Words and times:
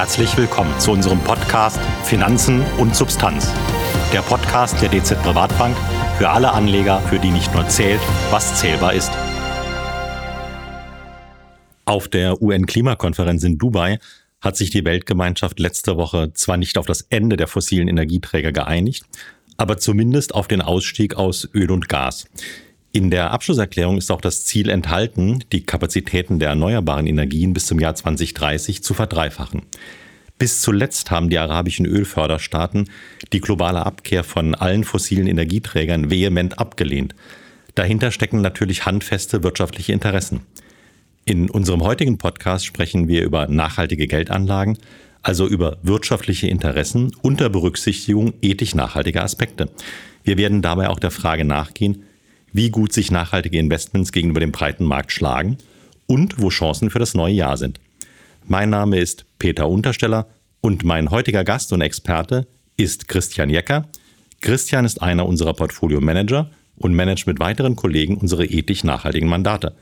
Herzlich 0.00 0.34
willkommen 0.38 0.80
zu 0.80 0.92
unserem 0.92 1.18
Podcast 1.20 1.78
Finanzen 2.04 2.64
und 2.78 2.96
Substanz. 2.96 3.52
Der 4.14 4.22
Podcast 4.22 4.80
der 4.80 4.88
DZ 4.88 5.22
Privatbank 5.22 5.76
für 6.16 6.30
alle 6.30 6.52
Anleger, 6.52 7.00
für 7.02 7.18
die 7.18 7.28
nicht 7.28 7.52
nur 7.52 7.68
zählt, 7.68 8.00
was 8.30 8.58
zählbar 8.58 8.94
ist. 8.94 9.12
Auf 11.84 12.08
der 12.08 12.40
UN-Klimakonferenz 12.40 13.44
in 13.44 13.58
Dubai 13.58 13.98
hat 14.40 14.56
sich 14.56 14.70
die 14.70 14.86
Weltgemeinschaft 14.86 15.60
letzte 15.60 15.98
Woche 15.98 16.32
zwar 16.32 16.56
nicht 16.56 16.78
auf 16.78 16.86
das 16.86 17.02
Ende 17.02 17.36
der 17.36 17.46
fossilen 17.46 17.86
Energieträger 17.86 18.52
geeinigt, 18.52 19.04
aber 19.58 19.76
zumindest 19.76 20.34
auf 20.34 20.48
den 20.48 20.62
Ausstieg 20.62 21.16
aus 21.16 21.46
Öl 21.52 21.70
und 21.70 21.90
Gas. 21.90 22.26
In 22.92 23.10
der 23.10 23.30
Abschlusserklärung 23.30 23.98
ist 23.98 24.10
auch 24.10 24.20
das 24.20 24.44
Ziel 24.44 24.68
enthalten, 24.68 25.44
die 25.52 25.62
Kapazitäten 25.62 26.40
der 26.40 26.48
erneuerbaren 26.48 27.06
Energien 27.06 27.52
bis 27.52 27.66
zum 27.66 27.78
Jahr 27.78 27.94
2030 27.94 28.82
zu 28.82 28.94
verdreifachen. 28.94 29.62
Bis 30.38 30.60
zuletzt 30.60 31.08
haben 31.12 31.30
die 31.30 31.38
arabischen 31.38 31.86
Ölförderstaaten 31.86 32.90
die 33.32 33.40
globale 33.40 33.86
Abkehr 33.86 34.24
von 34.24 34.56
allen 34.56 34.82
fossilen 34.82 35.28
Energieträgern 35.28 36.10
vehement 36.10 36.58
abgelehnt. 36.58 37.14
Dahinter 37.76 38.10
stecken 38.10 38.40
natürlich 38.40 38.86
handfeste 38.86 39.44
wirtschaftliche 39.44 39.92
Interessen. 39.92 40.40
In 41.24 41.48
unserem 41.48 41.84
heutigen 41.84 42.18
Podcast 42.18 42.66
sprechen 42.66 43.06
wir 43.06 43.22
über 43.22 43.46
nachhaltige 43.46 44.08
Geldanlagen, 44.08 44.78
also 45.22 45.46
über 45.46 45.78
wirtschaftliche 45.84 46.48
Interessen 46.48 47.12
unter 47.22 47.50
Berücksichtigung 47.50 48.32
ethisch 48.42 48.74
nachhaltiger 48.74 49.22
Aspekte. 49.22 49.70
Wir 50.24 50.38
werden 50.38 50.60
dabei 50.60 50.88
auch 50.88 50.98
der 50.98 51.12
Frage 51.12 51.44
nachgehen, 51.44 52.02
wie 52.52 52.70
gut 52.70 52.92
sich 52.92 53.10
nachhaltige 53.10 53.58
Investments 53.58 54.12
gegenüber 54.12 54.40
dem 54.40 54.52
breiten 54.52 54.84
Markt 54.84 55.12
schlagen 55.12 55.58
und 56.06 56.40
wo 56.40 56.48
Chancen 56.48 56.90
für 56.90 56.98
das 56.98 57.14
neue 57.14 57.34
Jahr 57.34 57.56
sind. 57.56 57.80
Mein 58.46 58.70
Name 58.70 58.98
ist 58.98 59.24
Peter 59.38 59.68
Untersteller 59.68 60.26
und 60.60 60.84
mein 60.84 61.10
heutiger 61.10 61.44
Gast 61.44 61.72
und 61.72 61.80
Experte 61.80 62.46
ist 62.76 63.08
Christian 63.08 63.50
Jecker. 63.50 63.86
Christian 64.40 64.84
ist 64.84 65.02
einer 65.02 65.26
unserer 65.26 65.54
Portfolio-Manager 65.54 66.50
und 66.76 66.94
managt 66.94 67.26
mit 67.26 67.38
weiteren 67.38 67.76
Kollegen 67.76 68.16
unsere 68.16 68.46
ethisch 68.46 68.84
nachhaltigen 68.84 69.28
Mandate. 69.28 69.76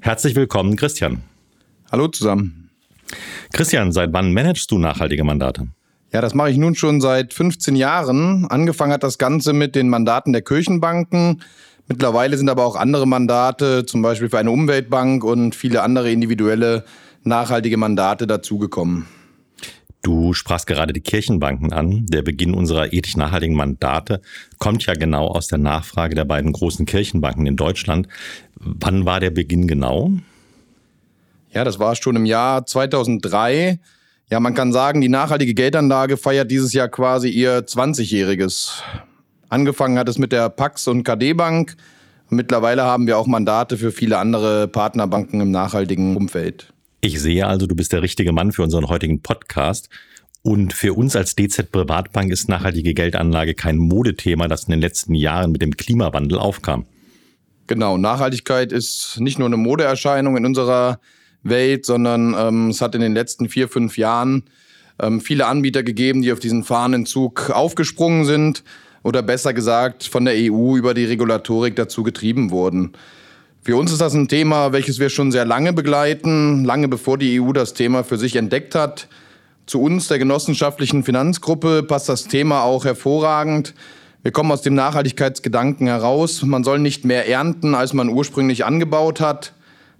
Herzlich 0.00 0.34
willkommen, 0.34 0.76
Christian. 0.76 1.22
Hallo 1.90 2.08
zusammen. 2.08 2.70
Christian, 3.52 3.92
seit 3.92 4.12
wann 4.12 4.32
managst 4.32 4.70
du 4.70 4.78
nachhaltige 4.78 5.24
Mandate? 5.24 5.68
Ja, 6.12 6.20
das 6.20 6.34
mache 6.34 6.50
ich 6.50 6.58
nun 6.58 6.74
schon 6.74 7.00
seit 7.00 7.32
15 7.32 7.74
Jahren. 7.74 8.46
Angefangen 8.50 8.92
hat 8.92 9.02
das 9.02 9.16
Ganze 9.16 9.54
mit 9.54 9.74
den 9.74 9.88
Mandaten 9.88 10.32
der 10.32 10.42
Kirchenbanken. 10.42 11.42
Mittlerweile 11.92 12.38
sind 12.38 12.48
aber 12.48 12.64
auch 12.64 12.74
andere 12.76 13.06
Mandate, 13.06 13.84
zum 13.84 14.00
Beispiel 14.00 14.30
für 14.30 14.38
eine 14.38 14.50
Umweltbank 14.50 15.22
und 15.22 15.54
viele 15.54 15.82
andere 15.82 16.10
individuelle 16.10 16.84
nachhaltige 17.22 17.76
Mandate 17.76 18.26
dazugekommen. 18.26 19.04
Du 20.00 20.32
sprachst 20.32 20.66
gerade 20.66 20.94
die 20.94 21.02
Kirchenbanken 21.02 21.70
an. 21.70 22.06
Der 22.06 22.22
Beginn 22.22 22.54
unserer 22.54 22.94
ethisch 22.94 23.18
nachhaltigen 23.18 23.54
Mandate 23.54 24.22
kommt 24.58 24.86
ja 24.86 24.94
genau 24.94 25.26
aus 25.26 25.48
der 25.48 25.58
Nachfrage 25.58 26.14
der 26.14 26.24
beiden 26.24 26.52
großen 26.52 26.86
Kirchenbanken 26.86 27.44
in 27.44 27.56
Deutschland. 27.56 28.08
Wann 28.54 29.04
war 29.04 29.20
der 29.20 29.30
Beginn 29.30 29.68
genau? 29.68 30.12
Ja, 31.52 31.62
das 31.62 31.78
war 31.78 31.94
schon 31.94 32.16
im 32.16 32.24
Jahr 32.24 32.64
2003. 32.64 33.78
Ja, 34.30 34.40
man 34.40 34.54
kann 34.54 34.72
sagen, 34.72 35.02
die 35.02 35.10
nachhaltige 35.10 35.52
Geldanlage 35.52 36.16
feiert 36.16 36.50
dieses 36.50 36.72
Jahr 36.72 36.88
quasi 36.88 37.28
ihr 37.28 37.66
20-jähriges. 37.66 38.82
Angefangen 39.52 39.98
hat 39.98 40.08
es 40.08 40.16
mit 40.16 40.32
der 40.32 40.48
Pax 40.48 40.88
und 40.88 41.04
KD 41.04 41.34
Bank. 41.34 41.76
Mittlerweile 42.30 42.84
haben 42.84 43.06
wir 43.06 43.18
auch 43.18 43.26
Mandate 43.26 43.76
für 43.76 43.92
viele 43.92 44.16
andere 44.16 44.66
Partnerbanken 44.66 45.42
im 45.42 45.50
nachhaltigen 45.50 46.16
Umfeld. 46.16 46.72
Ich 47.02 47.20
sehe 47.20 47.46
also, 47.46 47.66
du 47.66 47.76
bist 47.76 47.92
der 47.92 48.00
richtige 48.00 48.32
Mann 48.32 48.52
für 48.52 48.62
unseren 48.62 48.88
heutigen 48.88 49.20
Podcast. 49.20 49.90
Und 50.40 50.72
für 50.72 50.94
uns 50.94 51.14
als 51.16 51.36
DZ 51.36 51.70
Privatbank 51.70 52.32
ist 52.32 52.48
nachhaltige 52.48 52.94
Geldanlage 52.94 53.52
kein 53.52 53.76
Modethema, 53.76 54.48
das 54.48 54.64
in 54.64 54.70
den 54.70 54.80
letzten 54.80 55.14
Jahren 55.14 55.52
mit 55.52 55.60
dem 55.60 55.76
Klimawandel 55.76 56.38
aufkam. 56.38 56.86
Genau, 57.66 57.98
Nachhaltigkeit 57.98 58.72
ist 58.72 59.20
nicht 59.20 59.38
nur 59.38 59.48
eine 59.48 59.58
Modeerscheinung 59.58 60.38
in 60.38 60.46
unserer 60.46 60.98
Welt, 61.42 61.84
sondern 61.84 62.34
ähm, 62.38 62.70
es 62.70 62.80
hat 62.80 62.94
in 62.94 63.02
den 63.02 63.12
letzten 63.12 63.50
vier, 63.50 63.68
fünf 63.68 63.98
Jahren 63.98 64.44
ähm, 64.98 65.20
viele 65.20 65.46
Anbieter 65.46 65.82
gegeben, 65.82 66.22
die 66.22 66.32
auf 66.32 66.40
diesen 66.40 66.64
Fahnenzug 66.64 67.50
aufgesprungen 67.50 68.24
sind 68.24 68.64
oder 69.02 69.22
besser 69.22 69.52
gesagt 69.52 70.04
von 70.04 70.24
der 70.24 70.34
EU 70.34 70.76
über 70.76 70.94
die 70.94 71.04
Regulatorik 71.04 71.76
dazu 71.76 72.02
getrieben 72.02 72.50
wurden. 72.50 72.92
Für 73.62 73.76
uns 73.76 73.92
ist 73.92 74.00
das 74.00 74.14
ein 74.14 74.28
Thema, 74.28 74.72
welches 74.72 74.98
wir 74.98 75.08
schon 75.08 75.30
sehr 75.30 75.44
lange 75.44 75.72
begleiten, 75.72 76.64
lange 76.64 76.88
bevor 76.88 77.16
die 77.16 77.40
EU 77.40 77.52
das 77.52 77.74
Thema 77.74 78.02
für 78.02 78.18
sich 78.18 78.36
entdeckt 78.36 78.74
hat. 78.74 79.08
Zu 79.66 79.80
uns, 79.80 80.08
der 80.08 80.18
genossenschaftlichen 80.18 81.04
Finanzgruppe, 81.04 81.84
passt 81.84 82.08
das 82.08 82.24
Thema 82.24 82.62
auch 82.62 82.84
hervorragend. 82.84 83.74
Wir 84.24 84.32
kommen 84.32 84.50
aus 84.50 84.62
dem 84.62 84.74
Nachhaltigkeitsgedanken 84.74 85.86
heraus. 85.86 86.42
Man 86.42 86.64
soll 86.64 86.80
nicht 86.80 87.04
mehr 87.04 87.28
ernten, 87.28 87.76
als 87.76 87.92
man 87.92 88.08
ursprünglich 88.08 88.64
angebaut 88.64 89.20
hat. 89.20 89.52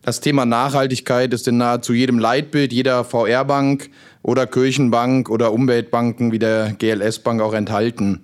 Das 0.02 0.20
Thema 0.20 0.44
Nachhaltigkeit 0.44 1.32
ist 1.32 1.46
in 1.46 1.58
nahezu 1.58 1.92
jedem 1.92 2.18
Leitbild 2.18 2.72
jeder 2.72 3.04
VR-Bank 3.04 3.90
oder 4.22 4.48
Kirchenbank 4.48 5.30
oder 5.30 5.52
Umweltbanken 5.52 6.32
wie 6.32 6.40
der 6.40 6.74
GLS-Bank 6.76 7.40
auch 7.40 7.54
enthalten. 7.54 8.22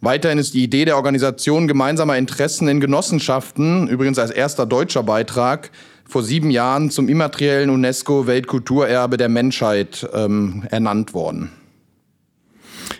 Weiterhin 0.00 0.38
ist 0.38 0.54
die 0.54 0.62
Idee 0.62 0.84
der 0.84 0.96
Organisation 0.96 1.66
gemeinsamer 1.66 2.18
Interessen 2.18 2.68
in 2.68 2.80
Genossenschaften, 2.80 3.88
übrigens 3.88 4.18
als 4.18 4.30
erster 4.30 4.66
deutscher 4.66 5.02
Beitrag, 5.02 5.70
vor 6.06 6.22
sieben 6.22 6.50
Jahren 6.50 6.90
zum 6.90 7.08
immateriellen 7.08 7.70
UNESCO-Weltkulturerbe 7.70 9.16
der 9.16 9.28
Menschheit 9.28 10.08
ähm, 10.12 10.66
ernannt 10.70 11.14
worden. 11.14 11.50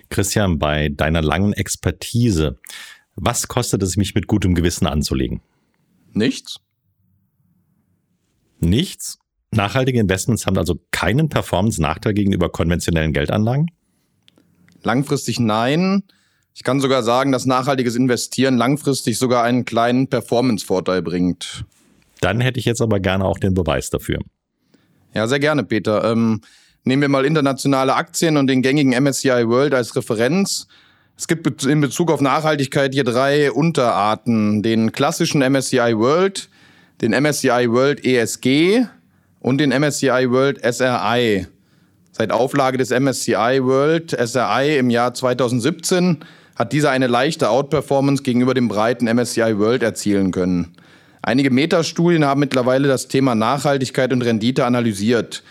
Christian, 0.09 0.59
bei 0.59 0.89
deiner 0.89 1.23
langen 1.23 1.53
Expertise, 1.53 2.59
was 3.15 3.49
kostet 3.49 3.83
es 3.83 3.97
mich 3.97 4.15
mit 4.15 4.27
gutem 4.27 4.55
Gewissen 4.55 4.87
anzulegen? 4.87 5.41
Nichts. 6.13 6.61
Nichts? 8.59 9.19
Nachhaltige 9.51 10.01
Investments 10.01 10.47
haben 10.47 10.59
also 10.59 10.81
keinen 10.91 11.29
Performance-Nachteil 11.29 12.15
gegenüber 12.15 12.51
konventionellen 12.51 13.13
Geldanlagen? 13.13 13.71
Langfristig 14.83 15.39
nein. 15.39 16.03
Ich 16.57 16.65
kann 16.65 16.81
sogar 16.81 17.03
sagen, 17.03 17.33
dass 17.33 17.45
nachhaltiges 17.45 17.97
Investieren 17.97 18.57
langfristig 18.57 19.19
sogar 19.19 19.45
einen 19.45 19.67
kleinen 19.67 20.09
Performance-Vorteil 20.09 21.03
bringt. 21.03 21.67
Dann 22.23 22.41
hätte 22.41 22.59
ich 22.59 22.65
jetzt 22.65 22.81
aber 22.81 22.99
gerne 22.99 23.27
auch 23.27 23.39
den 23.39 23.53
Beweis 23.53 23.91
dafür. 23.91 24.21
Ja, 25.13 25.27
sehr 25.27 25.39
gerne, 25.39 25.65
Peter. 25.65 26.11
Ähm, 26.11 26.41
nehmen 26.83 27.03
wir 27.03 27.11
mal 27.11 27.27
internationale 27.27 27.95
Aktien 27.95 28.39
und 28.39 28.47
den 28.47 28.63
gängigen 28.63 28.93
MSCI 28.93 29.47
World 29.47 29.75
als 29.75 29.95
Referenz. 29.97 30.67
Es 31.19 31.29
gibt 31.29 31.65
in 31.65 31.83
Bezug 31.83 32.11
auf 32.11 32.23
Nachhaltigkeit 32.23 32.95
hier 32.95 33.05
drei 33.05 33.53
Unterarten. 33.53 34.63
Den 34.63 34.93
klassischen 34.93 35.43
MSCI 35.43 35.99
World, 35.99 36.49
den 37.03 37.11
MSCI 37.13 37.71
World 37.71 38.03
ESG 38.03 38.87
und 39.41 39.59
den 39.59 39.79
MSCI 39.79 40.31
World 40.31 40.59
SRI. 40.65 41.49
Seit 42.13 42.33
Auflage 42.33 42.79
des 42.79 42.89
MSCI 42.89 43.61
World 43.61 44.17
SRI 44.19 44.79
im 44.79 44.89
Jahr 44.89 45.13
2017 45.13 46.25
hat 46.57 46.73
dieser 46.73 46.91
eine 46.91 47.07
leichte 47.07 47.51
Outperformance 47.51 48.23
gegenüber 48.23 48.55
dem 48.55 48.69
breiten 48.69 49.05
MSCI 49.05 49.59
World 49.59 49.83
erzielen 49.83 50.33
können. 50.33 50.75
Einige 51.23 51.51
Metastudien 51.51 52.25
haben 52.25 52.41
mittlerweile 52.41 52.89
das 52.89 53.09
Thema 53.09 53.35
Nachhaltigkeit 53.35 54.13
und 54.13 54.23
Rendite 54.23 54.65
analysiert. 54.65 55.43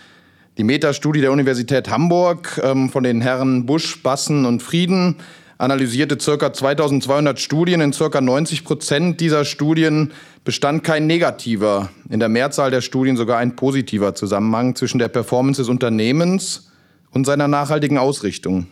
Die 0.58 0.64
Metastudie 0.64 1.20
der 1.20 1.32
Universität 1.32 1.90
Hamburg 1.90 2.60
ähm, 2.64 2.90
von 2.90 3.04
den 3.04 3.20
Herren 3.20 3.66
Busch, 3.66 4.02
Bassen 4.02 4.46
und 4.46 4.62
Frieden 4.62 5.16
analysierte 5.58 6.16
ca. 6.16 6.52
2200 6.52 7.38
Studien. 7.38 7.80
In 7.80 7.92
ca. 7.92 8.20
90 8.20 8.64
Prozent 8.64 9.20
dieser 9.20 9.44
Studien 9.44 10.12
bestand 10.44 10.84
kein 10.84 11.06
negativer, 11.06 11.90
in 12.08 12.20
der 12.20 12.28
Mehrzahl 12.28 12.70
der 12.70 12.80
Studien 12.80 13.16
sogar 13.16 13.38
ein 13.38 13.56
positiver 13.56 14.14
Zusammenhang 14.14 14.76
zwischen 14.76 14.98
der 14.98 15.08
Performance 15.08 15.60
des 15.60 15.68
Unternehmens 15.68 16.70
und 17.10 17.26
seiner 17.26 17.48
nachhaltigen 17.48 17.98
Ausrichtung. 17.98 18.66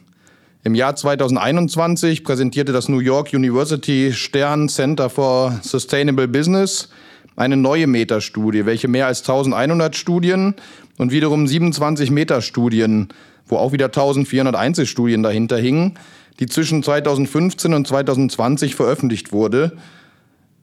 Im 0.67 0.75
Jahr 0.75 0.97
2021 0.97 2.25
präsentierte 2.25 2.73
das 2.73 2.89
New 2.89 3.01
York 3.01 3.35
University 3.35 4.15
Stern 4.15 4.71
Center 4.71 5.11
for 5.11 5.61
Sustainable 5.61 6.27
Business 6.27 6.89
eine 7.37 7.59
neue 7.59 7.87
Metastudie, 7.87 8.65
welche 8.65 8.89
mehr 8.89 9.07
als 9.07 9.21
1100 9.21 9.95
Studien 9.95 10.55
und 10.97 11.13
wiederum 11.13 11.47
27 11.47 12.11
Metastudien, 12.11 13.09
wo 13.47 13.59
auch 13.59 13.73
wieder 13.73 13.85
1400 13.87 14.57
Einzelstudien 14.57 15.23
dahinter 15.23 15.59
hingen, 15.59 15.99
die 16.41 16.47
zwischen 16.47 16.83
2015 16.83 17.75
und 17.75 17.87
2020 17.87 18.75
veröffentlicht 18.75 19.33
wurde. 19.33 19.77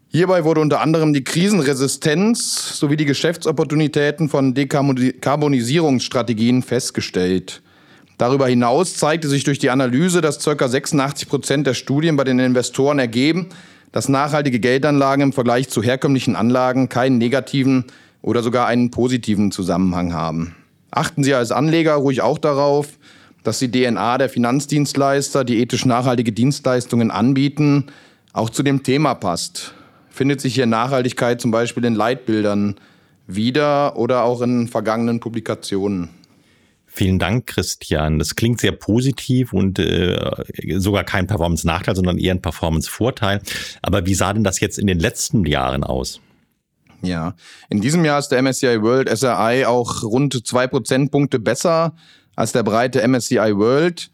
Hierbei 0.07 0.43
wurde 0.43 0.61
unter 0.61 0.81
anderem 0.81 1.13
die 1.13 1.23
Krisenresistenz 1.23 2.79
sowie 2.79 2.97
die 2.97 3.05
Geschäftsopportunitäten 3.05 4.29
von 4.29 4.55
Dekarbonisierungsstrategien 4.55 6.63
festgestellt. 6.63 7.61
Darüber 8.21 8.47
hinaus 8.47 8.97
zeigte 8.97 9.27
sich 9.27 9.45
durch 9.45 9.57
die 9.57 9.71
Analyse, 9.71 10.21
dass 10.21 10.45
ca. 10.45 10.67
86 10.67 11.27
Prozent 11.27 11.65
der 11.65 11.73
Studien 11.73 12.17
bei 12.17 12.23
den 12.23 12.37
Investoren 12.37 12.99
ergeben, 12.99 13.49
dass 13.91 14.09
nachhaltige 14.09 14.59
Geldanlagen 14.59 15.23
im 15.23 15.33
Vergleich 15.33 15.69
zu 15.69 15.81
herkömmlichen 15.81 16.35
Anlagen 16.35 16.87
keinen 16.87 17.17
negativen 17.17 17.85
oder 18.21 18.43
sogar 18.43 18.67
einen 18.67 18.91
positiven 18.91 19.51
Zusammenhang 19.51 20.13
haben. 20.13 20.55
Achten 20.91 21.23
Sie 21.23 21.33
als 21.33 21.51
Anleger 21.51 21.95
ruhig 21.95 22.21
auch 22.21 22.37
darauf, 22.37 22.89
dass 23.41 23.57
die 23.57 23.71
DNA 23.71 24.19
der 24.19 24.29
Finanzdienstleister, 24.29 25.43
die 25.43 25.59
ethisch 25.59 25.85
nachhaltige 25.85 26.31
Dienstleistungen 26.31 27.09
anbieten, 27.09 27.87
auch 28.33 28.51
zu 28.51 28.61
dem 28.61 28.83
Thema 28.83 29.15
passt. 29.15 29.73
Findet 30.11 30.41
sich 30.41 30.53
hier 30.53 30.67
Nachhaltigkeit 30.67 31.41
zum 31.41 31.49
Beispiel 31.49 31.85
in 31.85 31.95
Leitbildern 31.95 32.75
wieder 33.25 33.97
oder 33.97 34.25
auch 34.25 34.43
in 34.43 34.67
vergangenen 34.67 35.19
Publikationen? 35.19 36.20
Vielen 36.93 37.19
Dank, 37.19 37.47
Christian. 37.47 38.19
Das 38.19 38.35
klingt 38.35 38.59
sehr 38.59 38.73
positiv 38.73 39.53
und 39.53 39.79
äh, 39.79 40.19
sogar 40.75 41.05
kein 41.05 41.25
Performance-Nachteil, 41.25 41.95
sondern 41.95 42.17
eher 42.17 42.33
ein 42.33 42.41
Performance-Vorteil. 42.41 43.41
Aber 43.81 44.05
wie 44.05 44.13
sah 44.13 44.33
denn 44.33 44.43
das 44.43 44.59
jetzt 44.59 44.77
in 44.77 44.87
den 44.87 44.99
letzten 44.99 45.45
Jahren 45.45 45.85
aus? 45.85 46.19
Ja, 47.01 47.33
in 47.69 47.79
diesem 47.79 48.03
Jahr 48.03 48.19
ist 48.19 48.27
der 48.27 48.41
MSCI 48.41 48.81
World 48.81 49.09
SRI 49.09 49.65
auch 49.65 50.03
rund 50.03 50.45
zwei 50.45 50.67
Prozentpunkte 50.67 51.39
besser 51.39 51.93
als 52.35 52.51
der 52.51 52.63
breite 52.63 53.07
MSCI 53.07 53.55
World. 53.55 54.11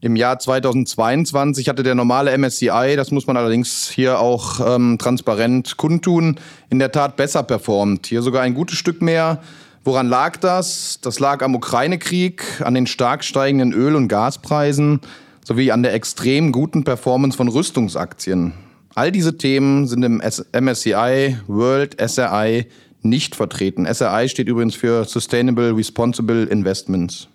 Im 0.00 0.14
Jahr 0.14 0.38
2022 0.38 1.68
hatte 1.68 1.82
der 1.82 1.96
normale 1.96 2.36
MSCI, 2.38 2.94
das 2.96 3.10
muss 3.10 3.26
man 3.26 3.36
allerdings 3.36 3.90
hier 3.90 4.20
auch 4.20 4.74
ähm, 4.74 4.98
transparent 4.98 5.76
kundtun, 5.76 6.38
in 6.70 6.78
der 6.78 6.92
Tat 6.92 7.16
besser 7.16 7.42
performt. 7.42 8.06
Hier 8.06 8.22
sogar 8.22 8.42
ein 8.42 8.54
gutes 8.54 8.78
Stück 8.78 9.02
mehr 9.02 9.42
Woran 9.82 10.08
lag 10.08 10.36
das? 10.36 10.98
Das 11.00 11.20
lag 11.20 11.42
am 11.42 11.54
Ukraine-Krieg, 11.54 12.60
an 12.62 12.74
den 12.74 12.86
stark 12.86 13.24
steigenden 13.24 13.72
Öl- 13.72 13.96
und 13.96 14.08
Gaspreisen 14.08 15.00
sowie 15.42 15.72
an 15.72 15.82
der 15.82 15.94
extrem 15.94 16.52
guten 16.52 16.84
Performance 16.84 17.36
von 17.36 17.48
Rüstungsaktien. 17.48 18.52
All 18.94 19.10
diese 19.10 19.38
Themen 19.38 19.86
sind 19.86 20.02
im 20.02 20.20
MSCI 20.20 21.38
World 21.46 21.96
SRI 21.98 22.66
nicht 23.02 23.34
vertreten. 23.34 23.86
SRI 23.86 24.28
steht 24.28 24.48
übrigens 24.48 24.74
für 24.74 25.04
Sustainable 25.04 25.74
Responsible 25.74 26.44
Investments. 26.44 27.28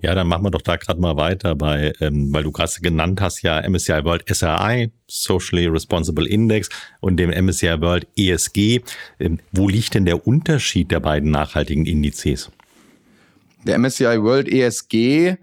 Ja, 0.00 0.14
dann 0.14 0.28
machen 0.28 0.44
wir 0.44 0.50
doch 0.50 0.62
da 0.62 0.76
gerade 0.76 1.00
mal 1.00 1.16
weiter 1.16 1.54
bei, 1.54 1.92
ähm, 2.00 2.32
weil 2.32 2.42
du 2.42 2.52
gerade 2.52 2.72
genannt 2.80 3.20
hast, 3.20 3.42
ja 3.42 3.66
MSCI 3.68 4.04
World 4.04 4.24
SRI, 4.28 4.90
Socially 5.06 5.66
Responsible 5.66 6.26
Index 6.26 6.68
und 7.00 7.16
dem 7.16 7.30
MSCI 7.30 7.80
World 7.80 8.06
ESG. 8.16 8.80
Ähm, 9.18 9.38
wo 9.52 9.68
liegt 9.68 9.94
denn 9.94 10.04
der 10.04 10.26
Unterschied 10.26 10.90
der 10.90 11.00
beiden 11.00 11.30
nachhaltigen 11.30 11.86
Indizes? 11.86 12.50
Der 13.64 13.78
MSCI 13.78 14.22
World 14.22 14.48
ESG 14.48 15.36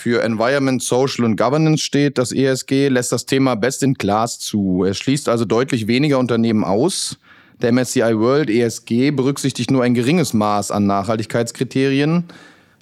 für 0.00 0.22
Environment, 0.22 0.82
Social 0.82 1.24
und 1.24 1.36
Governance 1.36 1.82
steht. 1.82 2.18
Das 2.18 2.32
ESG 2.32 2.88
lässt 2.88 3.12
das 3.12 3.26
Thema 3.26 3.54
Best 3.54 3.82
in 3.82 3.94
Class 3.94 4.38
zu. 4.38 4.84
Es 4.84 4.98
schließt 4.98 5.28
also 5.28 5.44
deutlich 5.44 5.86
weniger 5.86 6.18
Unternehmen 6.18 6.64
aus. 6.64 7.18
Der 7.60 7.72
MSCI 7.72 8.18
World 8.18 8.48
ESG 8.48 9.10
berücksichtigt 9.10 9.70
nur 9.70 9.82
ein 9.82 9.92
geringes 9.92 10.32
Maß 10.32 10.70
an 10.70 10.86
Nachhaltigkeitskriterien. 10.86 12.24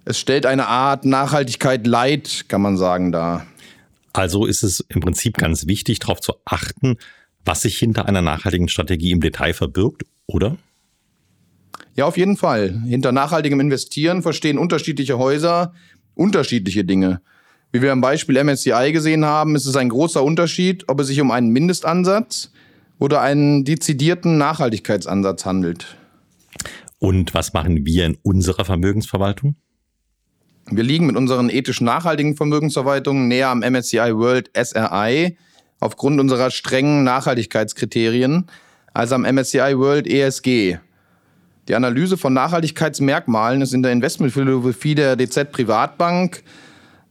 Es 0.09 0.19
stellt 0.19 0.47
eine 0.47 0.69
Art 0.69 1.05
Nachhaltigkeit 1.05 1.87
Light, 1.87 2.47
kann 2.49 2.63
man 2.63 2.79
sagen, 2.79 3.13
dar. 3.13 3.47
Also 4.15 4.47
ist 4.47 4.63
es 4.63 4.81
im 4.89 5.03
Prinzip 5.03 5.37
ganz 5.37 5.67
wichtig, 5.67 5.99
darauf 5.99 6.19
zu 6.23 6.33
achten, 6.47 6.97
was 7.45 7.61
sich 7.61 7.77
hinter 7.77 8.07
einer 8.07 8.23
nachhaltigen 8.23 8.71
Strategie 8.71 9.11
im 9.11 9.21
Detail 9.21 9.53
verbirgt, 9.53 10.07
oder? 10.25 10.57
Ja, 11.95 12.07
auf 12.07 12.17
jeden 12.17 12.39
Fall. 12.39 12.81
Hinter 12.87 13.13
nachhaltigem 13.13 13.61
Investieren 13.61 14.23
verstehen 14.23 14.57
unterschiedliche 14.57 15.19
Häuser 15.19 15.75
unterschiedliche 16.15 16.87
Dinge. 16.87 17.21
Wie 17.71 17.83
wir 17.83 17.93
am 17.93 18.01
Beispiel 18.01 18.43
MSCI 18.43 18.93
gesehen 18.93 19.27
haben, 19.27 19.57
ist 19.57 19.67
es 19.67 19.77
ein 19.77 19.91
großer 19.91 20.25
Unterschied, 20.25 20.89
ob 20.89 21.01
es 21.01 21.09
sich 21.09 21.21
um 21.21 21.31
einen 21.31 21.51
Mindestansatz 21.51 22.51
oder 22.99 23.21
einen 23.21 23.67
dezidierten 23.67 24.39
Nachhaltigkeitsansatz 24.39 25.45
handelt. 25.45 25.99
Und 26.99 27.35
was 27.35 27.53
machen 27.53 27.85
wir 27.85 28.07
in 28.07 28.17
unserer 28.23 28.65
Vermögensverwaltung? 28.65 29.57
Wir 30.71 30.85
liegen 30.85 31.07
mit 31.07 31.17
unseren 31.17 31.49
ethisch 31.49 31.81
nachhaltigen 31.81 32.37
Vermögensverwaltungen 32.37 33.27
näher 33.27 33.49
am 33.49 33.61
MSCI 33.61 34.15
World 34.15 34.51
SRI 34.55 35.39
aufgrund 35.81 36.21
unserer 36.21 36.51
strengen 36.51 37.05
Nachhaltigkeitskriterien 37.05 38.47
als 38.93 39.13
am 39.13 39.23
MSCI 39.23 39.79
World 39.79 40.07
ESG. 40.07 40.79
Die 41.69 41.75
Analyse 41.75 42.19
von 42.19 42.35
Nachhaltigkeitsmerkmalen 42.35 43.63
ist 43.63 43.73
in 43.73 43.83
der 43.83 43.93
Investmentphilosophie 43.93 44.95
der 44.95 45.17
DZ 45.17 45.53
Privatbank 45.53 46.43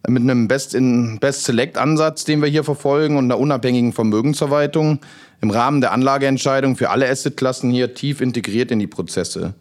mit 0.08 0.22
einem 0.22 0.48
Best-Select-Ansatz, 0.48 2.26
den 2.26 2.42
wir 2.42 2.50
hier 2.50 2.64
verfolgen 2.64 3.18
und 3.18 3.26
einer 3.26 3.40
unabhängigen 3.40 3.92
Vermögensverwaltung 3.92 5.00
im 5.42 5.50
Rahmen 5.50 5.82
der 5.82 5.92
Anlageentscheidung 5.94 6.76
für 6.76 6.92
alle 6.92 7.10
Assetklassen 7.10 7.72
hier 7.72 7.94
tief 7.94 8.22
integriert 8.22 8.72
in 8.72 8.80
die 8.80 8.88
Prozesse. 8.88 9.56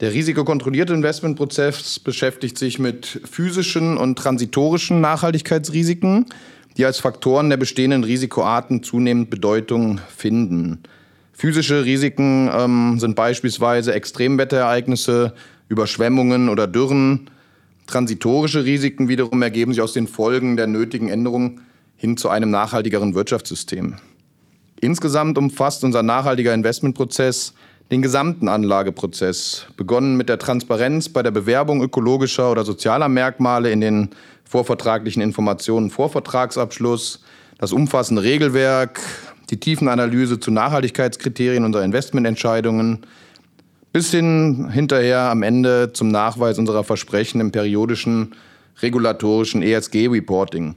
Der 0.00 0.14
risikokontrollierte 0.14 0.94
Investmentprozess 0.94 1.98
beschäftigt 1.98 2.56
sich 2.56 2.78
mit 2.78 3.20
physischen 3.30 3.98
und 3.98 4.18
transitorischen 4.18 5.02
Nachhaltigkeitsrisiken, 5.02 6.24
die 6.78 6.86
als 6.86 6.98
Faktoren 6.98 7.50
der 7.50 7.58
bestehenden 7.58 8.04
Risikoarten 8.04 8.82
zunehmend 8.82 9.28
Bedeutung 9.28 10.00
finden. 10.16 10.78
Physische 11.34 11.84
Risiken 11.84 12.50
ähm, 12.52 12.98
sind 12.98 13.14
beispielsweise 13.14 13.92
Extremwetterereignisse, 13.92 15.34
Überschwemmungen 15.68 16.48
oder 16.48 16.66
Dürren. 16.66 17.28
Transitorische 17.86 18.64
Risiken 18.64 19.08
wiederum 19.08 19.42
ergeben 19.42 19.72
sich 19.72 19.82
aus 19.82 19.92
den 19.92 20.06
Folgen 20.06 20.56
der 20.56 20.66
nötigen 20.66 21.08
Änderungen 21.08 21.60
hin 21.96 22.16
zu 22.16 22.30
einem 22.30 22.50
nachhaltigeren 22.50 23.14
Wirtschaftssystem. 23.14 23.96
Insgesamt 24.80 25.36
umfasst 25.36 25.84
unser 25.84 26.02
nachhaltiger 26.02 26.54
Investmentprozess 26.54 27.52
den 27.90 28.02
gesamten 28.02 28.48
Anlageprozess, 28.48 29.66
begonnen 29.76 30.16
mit 30.16 30.28
der 30.28 30.38
Transparenz 30.38 31.08
bei 31.08 31.22
der 31.22 31.32
Bewerbung 31.32 31.82
ökologischer 31.82 32.50
oder 32.50 32.64
sozialer 32.64 33.08
Merkmale 33.08 33.72
in 33.72 33.80
den 33.80 34.10
vorvertraglichen 34.44 35.22
Informationen 35.22 35.90
vor 35.90 36.08
Vertragsabschluss, 36.08 37.22
das 37.58 37.72
umfassende 37.72 38.22
Regelwerk, 38.22 39.00
die 39.50 39.58
Tiefenanalyse 39.58 40.38
zu 40.38 40.52
Nachhaltigkeitskriterien 40.52 41.64
unserer 41.64 41.84
Investmententscheidungen, 41.84 43.00
bis 43.92 44.12
hin 44.12 44.70
hinterher 44.70 45.22
am 45.22 45.42
Ende 45.42 45.92
zum 45.92 46.08
Nachweis 46.08 46.58
unserer 46.58 46.84
Versprechen 46.84 47.40
im 47.40 47.50
periodischen 47.50 48.36
regulatorischen 48.82 49.62
ESG-Reporting. 49.62 50.76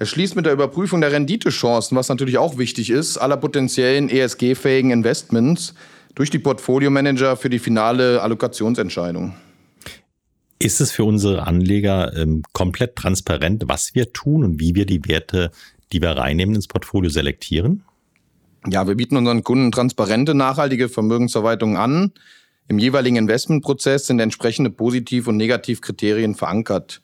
Er 0.00 0.06
schließt 0.06 0.34
mit 0.34 0.44
der 0.44 0.52
Überprüfung 0.52 1.00
der 1.00 1.12
Renditechancen, 1.12 1.96
was 1.96 2.08
natürlich 2.08 2.36
auch 2.36 2.58
wichtig 2.58 2.90
ist, 2.90 3.16
aller 3.16 3.36
potenziellen 3.36 4.10
ESG-fähigen 4.10 4.90
Investments 4.90 5.72
durch 6.16 6.30
die 6.30 6.40
Portfolio-Manager 6.40 7.36
für 7.36 7.48
die 7.48 7.60
finale 7.60 8.20
Allokationsentscheidung. 8.22 9.34
Ist 10.58 10.80
es 10.80 10.90
für 10.90 11.04
unsere 11.04 11.46
Anleger 11.46 12.16
ähm, 12.16 12.42
komplett 12.52 12.96
transparent, 12.96 13.64
was 13.66 13.94
wir 13.94 14.12
tun 14.12 14.42
und 14.42 14.58
wie 14.58 14.74
wir 14.74 14.86
die 14.86 15.04
Werte, 15.04 15.52
die 15.92 16.00
wir 16.00 16.10
reinnehmen, 16.10 16.54
ins 16.54 16.66
Portfolio 16.66 17.10
selektieren? 17.10 17.84
Ja, 18.66 18.88
wir 18.88 18.96
bieten 18.96 19.16
unseren 19.16 19.44
Kunden 19.44 19.70
transparente, 19.70 20.34
nachhaltige 20.34 20.88
Vermögensverwaltung 20.88 21.76
an. 21.76 22.12
Im 22.66 22.78
jeweiligen 22.78 23.16
Investmentprozess 23.16 24.06
sind 24.06 24.18
entsprechende 24.18 24.70
Positiv- 24.70 25.28
und 25.28 25.36
Negativkriterien 25.36 26.34
verankert. 26.34 27.02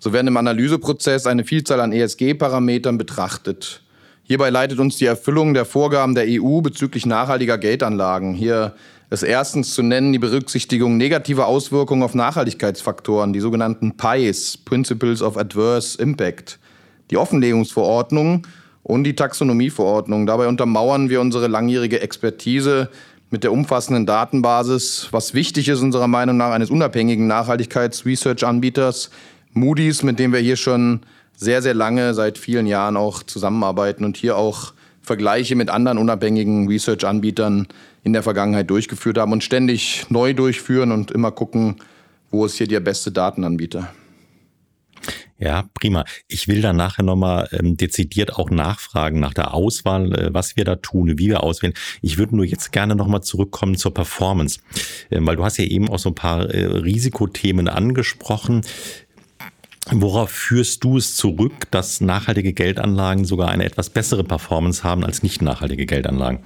So 0.00 0.12
werden 0.14 0.26
im 0.26 0.36
Analyseprozess 0.38 1.26
eine 1.26 1.44
Vielzahl 1.44 1.80
an 1.80 1.92
ESG-Parametern 1.92 2.98
betrachtet. 2.98 3.83
Hierbei 4.26 4.48
leitet 4.48 4.78
uns 4.78 4.96
die 4.96 5.04
Erfüllung 5.04 5.52
der 5.52 5.66
Vorgaben 5.66 6.14
der 6.14 6.24
EU 6.26 6.62
bezüglich 6.62 7.04
nachhaltiger 7.04 7.58
Geldanlagen. 7.58 8.32
Hier 8.32 8.74
ist 9.10 9.22
erstens 9.22 9.74
zu 9.74 9.82
nennen 9.82 10.14
die 10.14 10.18
Berücksichtigung 10.18 10.96
negativer 10.96 11.46
Auswirkungen 11.46 12.02
auf 12.02 12.14
Nachhaltigkeitsfaktoren, 12.14 13.34
die 13.34 13.40
sogenannten 13.40 13.98
PIs, 13.98 14.56
Principles 14.56 15.20
of 15.20 15.36
Adverse 15.36 16.00
Impact, 16.00 16.58
die 17.10 17.18
Offenlegungsverordnung 17.18 18.46
und 18.82 19.04
die 19.04 19.14
Taxonomieverordnung. 19.14 20.26
Dabei 20.26 20.48
untermauern 20.48 21.10
wir 21.10 21.20
unsere 21.20 21.46
langjährige 21.46 22.00
Expertise 22.00 22.88
mit 23.28 23.44
der 23.44 23.52
umfassenden 23.52 24.06
Datenbasis, 24.06 25.08
was 25.10 25.34
wichtig 25.34 25.68
ist 25.68 25.82
unserer 25.82 26.08
Meinung 26.08 26.38
nach 26.38 26.52
eines 26.52 26.70
unabhängigen 26.70 27.26
Nachhaltigkeits-Research-Anbieters, 27.26 29.10
Moody's, 29.52 30.02
mit 30.02 30.18
dem 30.18 30.32
wir 30.32 30.40
hier 30.40 30.56
schon 30.56 31.00
sehr, 31.36 31.62
sehr 31.62 31.74
lange, 31.74 32.14
seit 32.14 32.38
vielen 32.38 32.66
Jahren 32.66 32.96
auch 32.96 33.22
zusammenarbeiten 33.22 34.04
und 34.04 34.16
hier 34.16 34.36
auch 34.36 34.72
Vergleiche 35.02 35.54
mit 35.54 35.68
anderen 35.68 35.98
unabhängigen 35.98 36.66
Research-Anbietern 36.66 37.68
in 38.02 38.12
der 38.12 38.22
Vergangenheit 38.22 38.70
durchgeführt 38.70 39.18
haben 39.18 39.32
und 39.32 39.44
ständig 39.44 40.06
neu 40.08 40.34
durchführen 40.34 40.92
und 40.92 41.10
immer 41.10 41.30
gucken, 41.30 41.76
wo 42.30 42.46
ist 42.46 42.56
hier 42.56 42.68
der 42.68 42.80
beste 42.80 43.12
Datenanbieter. 43.12 43.92
Ja, 45.38 45.68
prima. 45.74 46.04
Ich 46.28 46.48
will 46.48 46.62
dann 46.62 46.76
nachher 46.76 47.02
nochmal 47.02 47.48
ähm, 47.52 47.76
dezidiert 47.76 48.34
auch 48.34 48.50
nachfragen 48.50 49.18
nach 49.18 49.34
der 49.34 49.52
Auswahl, 49.52 50.12
äh, 50.14 50.32
was 50.32 50.56
wir 50.56 50.64
da 50.64 50.76
tun, 50.76 51.18
wie 51.18 51.28
wir 51.28 51.42
auswählen. 51.42 51.74
Ich 52.02 52.18
würde 52.18 52.36
nur 52.36 52.44
jetzt 52.44 52.70
gerne 52.72 52.94
nochmal 52.94 53.22
zurückkommen 53.22 53.76
zur 53.76 53.92
Performance, 53.92 54.60
ähm, 55.10 55.26
weil 55.26 55.36
du 55.36 55.44
hast 55.44 55.58
ja 55.58 55.64
eben 55.64 55.88
auch 55.88 55.98
so 55.98 56.10
ein 56.10 56.14
paar 56.14 56.48
äh, 56.48 56.64
Risikothemen 56.64 57.68
angesprochen. 57.68 58.62
Worauf 59.90 60.30
führst 60.30 60.82
du 60.82 60.96
es 60.96 61.14
zurück, 61.14 61.70
dass 61.70 62.00
nachhaltige 62.00 62.54
Geldanlagen 62.54 63.24
sogar 63.24 63.50
eine 63.50 63.64
etwas 63.64 63.90
bessere 63.90 64.24
Performance 64.24 64.82
haben 64.82 65.04
als 65.04 65.22
nicht 65.22 65.42
nachhaltige 65.42 65.84
Geldanlagen? 65.84 66.40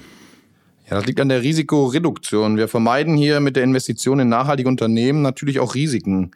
Ja, 0.90 0.96
das 0.96 1.06
liegt 1.06 1.20
an 1.20 1.28
der 1.28 1.42
Risikoreduktion. 1.42 2.56
Wir 2.56 2.66
vermeiden 2.66 3.16
hier 3.16 3.40
mit 3.40 3.56
der 3.56 3.62
Investition 3.62 4.20
in 4.20 4.28
nachhaltige 4.28 4.68
Unternehmen 4.68 5.22
natürlich 5.22 5.60
auch 5.60 5.74
Risiken. 5.74 6.32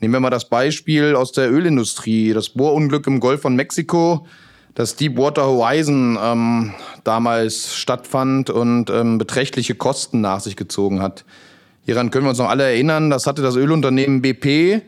Nehmen 0.00 0.14
wir 0.14 0.20
mal 0.20 0.30
das 0.30 0.48
Beispiel 0.48 1.14
aus 1.14 1.32
der 1.32 1.52
Ölindustrie, 1.52 2.32
das 2.32 2.48
Bohrunglück 2.48 3.06
im 3.06 3.20
Golf 3.20 3.42
von 3.42 3.54
Mexiko, 3.54 4.26
das 4.74 4.96
Deepwater 4.96 5.44
Horizon 5.44 6.18
ähm, 6.20 6.74
damals 7.04 7.76
stattfand 7.76 8.48
und 8.48 8.88
ähm, 8.88 9.18
beträchtliche 9.18 9.74
Kosten 9.74 10.22
nach 10.22 10.40
sich 10.40 10.56
gezogen 10.56 11.02
hat. 11.02 11.24
Hieran 11.84 12.10
können 12.10 12.24
wir 12.24 12.30
uns 12.30 12.38
noch 12.38 12.48
alle 12.48 12.64
erinnern. 12.64 13.10
Das 13.10 13.26
hatte 13.26 13.42
das 13.42 13.56
Ölunternehmen 13.56 14.22
BP, 14.22 14.82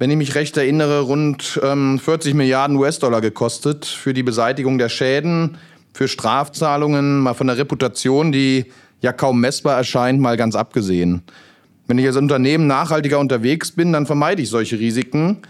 wenn 0.00 0.10
ich 0.10 0.16
mich 0.16 0.34
recht 0.34 0.56
erinnere, 0.56 1.02
rund 1.02 1.60
ähm, 1.62 1.98
40 1.98 2.32
Milliarden 2.32 2.76
US-Dollar 2.78 3.20
gekostet 3.20 3.84
für 3.84 4.14
die 4.14 4.22
Beseitigung 4.22 4.78
der 4.78 4.88
Schäden 4.88 5.58
für 5.92 6.08
Strafzahlungen, 6.08 7.20
mal 7.20 7.34
von 7.34 7.48
der 7.48 7.58
Reputation, 7.58 8.32
die 8.32 8.64
ja 9.02 9.12
kaum 9.12 9.40
messbar 9.40 9.76
erscheint, 9.76 10.18
mal 10.18 10.38
ganz 10.38 10.54
abgesehen. 10.54 11.22
Wenn 11.86 11.98
ich 11.98 12.06
als 12.06 12.16
Unternehmen 12.16 12.66
nachhaltiger 12.66 13.18
unterwegs 13.18 13.72
bin, 13.72 13.92
dann 13.92 14.06
vermeide 14.06 14.40
ich 14.40 14.48
solche 14.48 14.78
Risiken. 14.78 15.42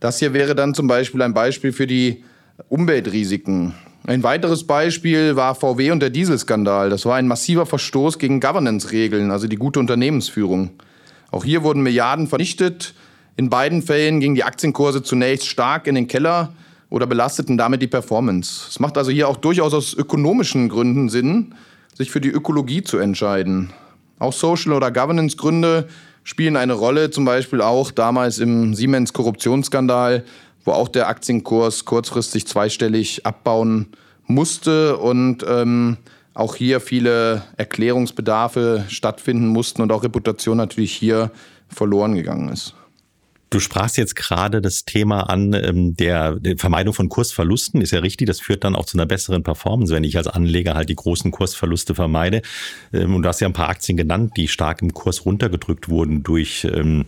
Das 0.00 0.18
hier 0.18 0.34
wäre 0.34 0.56
dann 0.56 0.74
zum 0.74 0.88
Beispiel 0.88 1.22
ein 1.22 1.32
Beispiel 1.32 1.72
für 1.72 1.86
die 1.86 2.24
Umweltrisiken. 2.70 3.74
Ein 4.04 4.24
weiteres 4.24 4.66
Beispiel 4.66 5.36
war 5.36 5.54
VW 5.54 5.92
und 5.92 6.00
der 6.00 6.10
Dieselskandal. 6.10 6.90
Das 6.90 7.06
war 7.06 7.14
ein 7.14 7.28
massiver 7.28 7.66
Verstoß 7.66 8.18
gegen 8.18 8.40
Governance-Regeln, 8.40 9.30
also 9.30 9.46
die 9.46 9.56
gute 9.56 9.78
Unternehmensführung. 9.78 10.70
Auch 11.30 11.44
hier 11.44 11.62
wurden 11.62 11.84
Milliarden 11.84 12.26
vernichtet. 12.26 12.94
In 13.36 13.48
beiden 13.48 13.82
Fällen 13.82 14.20
gingen 14.20 14.34
die 14.34 14.44
Aktienkurse 14.44 15.02
zunächst 15.02 15.46
stark 15.46 15.86
in 15.86 15.94
den 15.94 16.06
Keller 16.06 16.52
oder 16.90 17.06
belasteten 17.06 17.56
damit 17.56 17.80
die 17.80 17.86
Performance. 17.86 18.68
Es 18.68 18.78
macht 18.78 18.98
also 18.98 19.10
hier 19.10 19.28
auch 19.28 19.38
durchaus 19.38 19.72
aus 19.72 19.94
ökonomischen 19.94 20.68
Gründen 20.68 21.08
Sinn, 21.08 21.54
sich 21.94 22.10
für 22.10 22.20
die 22.20 22.28
Ökologie 22.28 22.82
zu 22.82 22.98
entscheiden. 22.98 23.72
Auch 24.18 24.34
Social- 24.34 24.74
oder 24.74 24.90
Governance-Gründe 24.90 25.88
spielen 26.22 26.56
eine 26.56 26.74
Rolle, 26.74 27.10
zum 27.10 27.24
Beispiel 27.24 27.62
auch 27.62 27.90
damals 27.90 28.38
im 28.38 28.74
Siemens-Korruptionsskandal, 28.74 30.24
wo 30.64 30.72
auch 30.72 30.88
der 30.88 31.08
Aktienkurs 31.08 31.86
kurzfristig 31.86 32.46
zweistellig 32.46 33.26
abbauen 33.26 33.88
musste 34.26 34.98
und 34.98 35.44
ähm, 35.48 35.96
auch 36.34 36.54
hier 36.54 36.80
viele 36.80 37.42
Erklärungsbedarfe 37.56 38.84
stattfinden 38.88 39.48
mussten 39.48 39.82
und 39.82 39.90
auch 39.92 40.04
Reputation 40.04 40.58
natürlich 40.58 40.92
hier 40.92 41.30
verloren 41.68 42.14
gegangen 42.14 42.50
ist. 42.50 42.74
Du 43.52 43.60
sprachst 43.60 43.98
jetzt 43.98 44.16
gerade 44.16 44.62
das 44.62 44.86
Thema 44.86 45.28
an, 45.28 45.52
ähm, 45.52 45.94
der, 45.94 46.36
der, 46.40 46.56
Vermeidung 46.56 46.94
von 46.94 47.10
Kursverlusten. 47.10 47.82
Ist 47.82 47.90
ja 47.90 47.98
richtig, 47.98 48.26
das 48.26 48.40
führt 48.40 48.64
dann 48.64 48.74
auch 48.74 48.86
zu 48.86 48.96
einer 48.96 49.04
besseren 49.04 49.42
Performance, 49.42 49.92
wenn 49.92 50.04
ich 50.04 50.16
als 50.16 50.26
Anleger 50.26 50.74
halt 50.74 50.88
die 50.88 50.96
großen 50.96 51.30
Kursverluste 51.30 51.94
vermeide. 51.94 52.40
Ähm, 52.94 53.14
und 53.14 53.22
du 53.22 53.28
hast 53.28 53.42
ja 53.42 53.46
ein 53.46 53.52
paar 53.52 53.68
Aktien 53.68 53.98
genannt, 53.98 54.32
die 54.38 54.48
stark 54.48 54.80
im 54.80 54.94
Kurs 54.94 55.26
runtergedrückt 55.26 55.90
wurden 55.90 56.22
durch 56.22 56.64
ähm, 56.64 57.04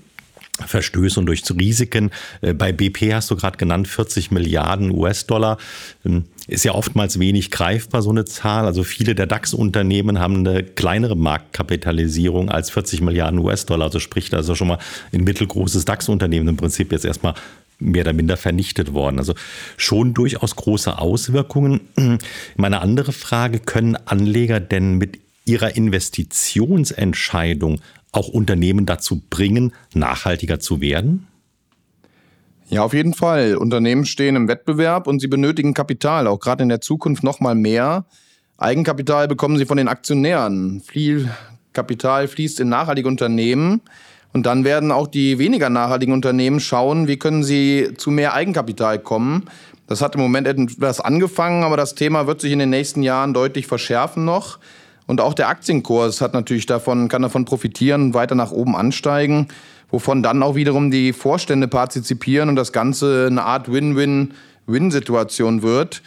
Verstöße 0.60 1.18
und 1.18 1.24
durch 1.26 1.42
Risiken. 1.50 2.10
Äh, 2.42 2.52
bei 2.52 2.72
BP 2.72 3.14
hast 3.14 3.30
du 3.30 3.36
gerade 3.36 3.56
genannt, 3.56 3.88
40 3.88 4.30
Milliarden 4.30 4.90
US-Dollar. 4.90 5.56
Ist 6.46 6.64
ja 6.64 6.74
oftmals 6.74 7.18
wenig 7.18 7.50
greifbar, 7.50 8.02
so 8.02 8.10
eine 8.10 8.26
Zahl. 8.26 8.66
Also 8.66 8.84
viele 8.84 9.14
der 9.14 9.26
DAX-Unternehmen 9.26 10.18
haben 10.18 10.36
eine 10.36 10.62
kleinere 10.62 11.16
Marktkapitalisierung 11.16 12.50
als 12.50 12.68
40 12.70 13.00
Milliarden 13.00 13.38
US-Dollar. 13.38 13.86
Also 13.86 13.98
spricht 13.98 14.34
also 14.34 14.54
schon 14.54 14.68
mal 14.68 14.78
ein 15.12 15.24
mittelgroßes 15.24 15.86
DAX-Unternehmen 15.86 16.48
im 16.48 16.58
Prinzip 16.58 16.92
jetzt 16.92 17.06
erstmal 17.06 17.32
mehr 17.78 18.02
oder 18.02 18.12
minder 18.12 18.36
vernichtet 18.36 18.92
worden. 18.92 19.18
Also 19.18 19.32
schon 19.78 20.12
durchaus 20.12 20.54
große 20.56 20.98
Auswirkungen. 20.98 21.80
Meine 22.56 22.82
andere 22.82 23.12
Frage, 23.12 23.58
können 23.58 23.96
Anleger 23.96 24.60
denn 24.60 24.98
mit 24.98 25.18
ihrer 25.46 25.76
Investitionsentscheidung 25.76 27.80
auch 28.12 28.28
Unternehmen 28.28 28.86
dazu 28.86 29.22
bringen, 29.30 29.72
nachhaltiger 29.94 30.60
zu 30.60 30.82
werden? 30.82 31.26
Ja, 32.68 32.82
auf 32.82 32.94
jeden 32.94 33.14
Fall. 33.14 33.56
Unternehmen 33.56 34.04
stehen 34.06 34.36
im 34.36 34.48
Wettbewerb 34.48 35.06
und 35.06 35.20
sie 35.20 35.28
benötigen 35.28 35.74
Kapital, 35.74 36.26
auch 36.26 36.40
gerade 36.40 36.62
in 36.62 36.68
der 36.68 36.80
Zukunft 36.80 37.22
noch 37.22 37.40
mal 37.40 37.54
mehr. 37.54 38.04
Eigenkapital 38.56 39.28
bekommen 39.28 39.58
sie 39.58 39.66
von 39.66 39.76
den 39.76 39.88
Aktionären. 39.88 40.80
Viel 40.80 41.30
Kapital 41.72 42.28
fließt 42.28 42.60
in 42.60 42.68
nachhaltige 42.68 43.08
Unternehmen. 43.08 43.82
Und 44.32 44.46
dann 44.46 44.64
werden 44.64 44.90
auch 44.90 45.06
die 45.06 45.38
weniger 45.38 45.70
nachhaltigen 45.70 46.12
Unternehmen 46.12 46.58
schauen, 46.58 47.06
wie 47.06 47.18
können 47.18 47.44
sie 47.44 47.90
zu 47.96 48.10
mehr 48.10 48.34
Eigenkapital 48.34 48.98
kommen. 48.98 49.44
Das 49.86 50.00
hat 50.00 50.14
im 50.14 50.22
Moment 50.22 50.48
etwas 50.48 51.00
angefangen, 51.00 51.62
aber 51.62 51.76
das 51.76 51.94
Thema 51.94 52.26
wird 52.26 52.40
sich 52.40 52.52
in 52.52 52.58
den 52.58 52.70
nächsten 52.70 53.02
Jahren 53.02 53.34
deutlich 53.34 53.66
verschärfen 53.66 54.24
noch. 54.24 54.58
Und 55.06 55.20
auch 55.20 55.34
der 55.34 55.48
Aktienkurs 55.48 56.20
hat 56.20 56.32
natürlich 56.32 56.66
davon, 56.66 57.08
kann 57.08 57.22
davon 57.22 57.44
profitieren, 57.44 58.14
weiter 58.14 58.34
nach 58.34 58.50
oben 58.50 58.74
ansteigen, 58.74 59.48
wovon 59.94 60.24
dann 60.24 60.42
auch 60.42 60.56
wiederum 60.56 60.90
die 60.90 61.12
Vorstände 61.12 61.68
partizipieren 61.68 62.48
und 62.48 62.56
das 62.56 62.72
Ganze 62.72 63.28
eine 63.30 63.44
Art 63.44 63.70
Win-Win-Win-Situation 63.70 65.62
wird. 65.62 66.02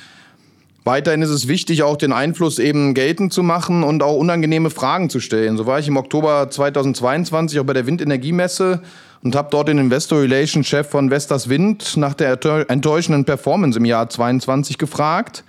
Weiterhin 0.84 1.22
ist 1.22 1.29
es 1.29 1.48
wichtig, 1.48 1.84
auch 1.84 1.96
den 1.96 2.12
Einfluss 2.12 2.60
eben 2.60 2.94
geltend 2.94 3.32
zu 3.32 3.44
machen 3.44 3.84
und 3.84 4.03
auch 4.03 4.17
unangenehme 4.17 4.72
Fragen 4.72 5.10
zu 5.10 5.22
stellen. 5.22 5.56
So 5.56 5.67
war 5.67 5.79
ich 5.79 5.88
im 5.88 5.96
Oktober 5.96 6.50
2022 6.50 7.62
auch 7.62 7.63
bei 7.63 7.72
der 7.72 7.88
Windenergiemesse 7.88 8.82
und 9.24 9.38
habe 9.38 9.48
dort 9.51 9.70
den 9.70 9.77
Investor 9.77 10.22
Relations 10.22 10.67
Chef 10.67 10.89
von 10.89 11.10
Vestas 11.10 11.48
Wind 11.48 11.96
nach 11.96 12.13
der 12.13 12.38
enttäuschenden 12.70 13.24
Performance 13.24 13.79
im 13.79 13.86
Jahr 13.86 14.10
2022 14.10 14.77
gefragt 14.77 15.46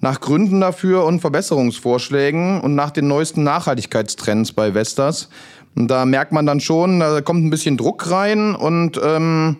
nach 0.00 0.20
Gründen 0.20 0.60
dafür 0.60 1.04
und 1.04 1.20
Verbesserungsvorschlägen 1.20 2.60
und 2.60 2.74
nach 2.74 2.90
den 2.90 3.06
neuesten 3.06 3.44
Nachhaltigkeitstrends 3.44 4.52
bei 4.52 4.72
Vestas. 4.74 5.28
Da 5.74 6.04
merkt 6.04 6.32
man 6.32 6.46
dann 6.46 6.60
schon, 6.60 7.00
da 7.00 7.20
kommt 7.20 7.44
ein 7.44 7.50
bisschen 7.50 7.76
Druck 7.76 8.10
rein 8.10 8.54
und 8.54 9.00
ähm, 9.02 9.56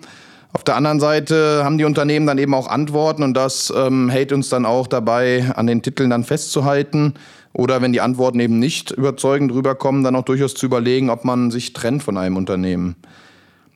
auf 0.52 0.64
der 0.64 0.74
anderen 0.74 0.98
Seite 0.98 1.62
haben 1.64 1.78
die 1.78 1.84
Unternehmen 1.84 2.26
dann 2.26 2.38
eben 2.38 2.54
auch 2.54 2.66
Antworten 2.66 3.22
und 3.22 3.34
das 3.34 3.72
ähm, 3.76 4.08
hält 4.08 4.32
uns 4.32 4.48
dann 4.48 4.66
auch 4.66 4.88
dabei, 4.88 5.52
an 5.54 5.66
den 5.66 5.82
Titeln 5.82 6.10
dann 6.10 6.24
festzuhalten. 6.24 7.14
Oder 7.52 7.82
wenn 7.82 7.92
die 7.92 8.00
Antworten 8.00 8.40
eben 8.40 8.58
nicht 8.58 8.90
überzeugend 8.92 9.52
rüberkommen, 9.52 10.04
dann 10.04 10.16
auch 10.16 10.24
durchaus 10.24 10.54
zu 10.54 10.66
überlegen, 10.66 11.10
ob 11.10 11.24
man 11.24 11.50
sich 11.50 11.72
trennt 11.72 12.02
von 12.02 12.16
einem 12.16 12.36
Unternehmen. 12.36 12.96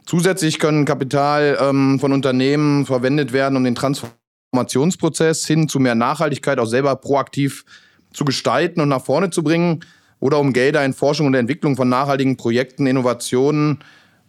Zusätzlich 0.07 0.59
können 0.59 0.85
Kapital 0.85 1.59
ähm, 1.61 1.99
von 1.99 2.13
Unternehmen 2.13 2.87
verwendet 2.87 3.33
werden, 3.33 3.57
um 3.57 3.65
den 3.65 3.75
Transformationsprozess 3.75 5.47
hin 5.47 5.69
zu 5.69 5.81
mehr 5.81 5.95
Nachhaltigkeit 5.95 6.59
auch 6.59 6.67
selber 6.67 6.95
proaktiv 6.97 7.65
zu 8.13 8.25
gestalten 8.25 8.81
und 8.81 8.89
nach 8.89 9.05
vorne 9.05 9.31
zu 9.31 9.43
bringen 9.43 9.81
oder 10.21 10.39
um 10.39 10.53
Gelder 10.53 10.85
in 10.85 10.93
Forschung 10.93 11.27
und 11.27 11.35
Entwicklung 11.35 11.77
von 11.77 11.89
nachhaltigen 11.89 12.37
Projekten, 12.37 12.87
Innovationen 12.87 13.79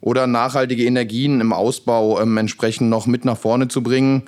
oder 0.02 0.28
nachhaltige 0.28 0.86
Energien 0.86 1.42
im 1.42 1.54
Ausbau 1.54 2.22
ähm, 2.22 2.38
entsprechend 2.38 2.90
noch 2.90 3.08
mit 3.08 3.26
nach 3.26 3.38
vorne 3.38 3.68
zu 3.68 3.82
bringen, 3.82 4.24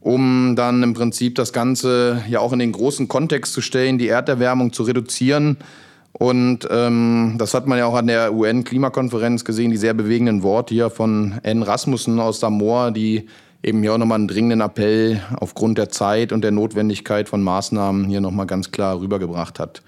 um 0.00 0.54
dann 0.56 0.82
im 0.82 0.94
Prinzip 0.94 1.34
das 1.34 1.52
Ganze 1.52 2.22
ja 2.28 2.40
auch 2.40 2.52
in 2.52 2.58
den 2.58 2.72
großen 2.72 3.08
Kontext 3.08 3.52
zu 3.52 3.60
stellen, 3.60 3.98
die 3.98 4.08
Erderwärmung 4.08 4.72
zu 4.72 4.84
reduzieren. 4.84 5.58
Und 6.12 6.66
ähm, 6.70 7.34
das 7.38 7.54
hat 7.54 7.66
man 7.66 7.78
ja 7.78 7.86
auch 7.86 7.94
an 7.94 8.06
der 8.06 8.32
UN-Klimakonferenz 8.32 9.44
gesehen, 9.44 9.70
die 9.70 9.76
sehr 9.76 9.94
bewegenden 9.94 10.42
Worte 10.42 10.74
hier 10.74 10.90
von 10.90 11.38
Anne 11.44 11.66
Rasmussen 11.66 12.18
aus 12.18 12.40
Samoa, 12.40 12.90
die 12.90 13.26
eben 13.62 13.82
hier 13.82 13.94
auch 13.94 13.98
nochmal 13.98 14.18
einen 14.18 14.28
dringenden 14.28 14.60
Appell 14.60 15.20
aufgrund 15.36 15.78
der 15.78 15.90
Zeit 15.90 16.32
und 16.32 16.42
der 16.42 16.52
Notwendigkeit 16.52 17.28
von 17.28 17.42
Maßnahmen 17.42 18.06
hier 18.06 18.20
nochmal 18.20 18.46
ganz 18.46 18.70
klar 18.70 19.00
rübergebracht 19.00 19.58
hat. 19.58 19.82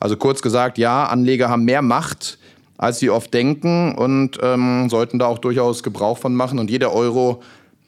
Also 0.00 0.16
kurz 0.16 0.42
gesagt, 0.42 0.78
ja, 0.78 1.06
Anleger 1.06 1.48
haben 1.48 1.64
mehr 1.64 1.82
Macht, 1.82 2.38
als 2.76 2.98
sie 2.98 3.10
oft 3.10 3.32
denken 3.32 3.94
und 3.94 4.38
ähm, 4.42 4.88
sollten 4.90 5.18
da 5.18 5.26
auch 5.26 5.38
durchaus 5.38 5.82
Gebrauch 5.82 6.18
von 6.18 6.34
machen. 6.34 6.58
Und 6.58 6.70
jeder 6.70 6.92
Euro, 6.92 7.42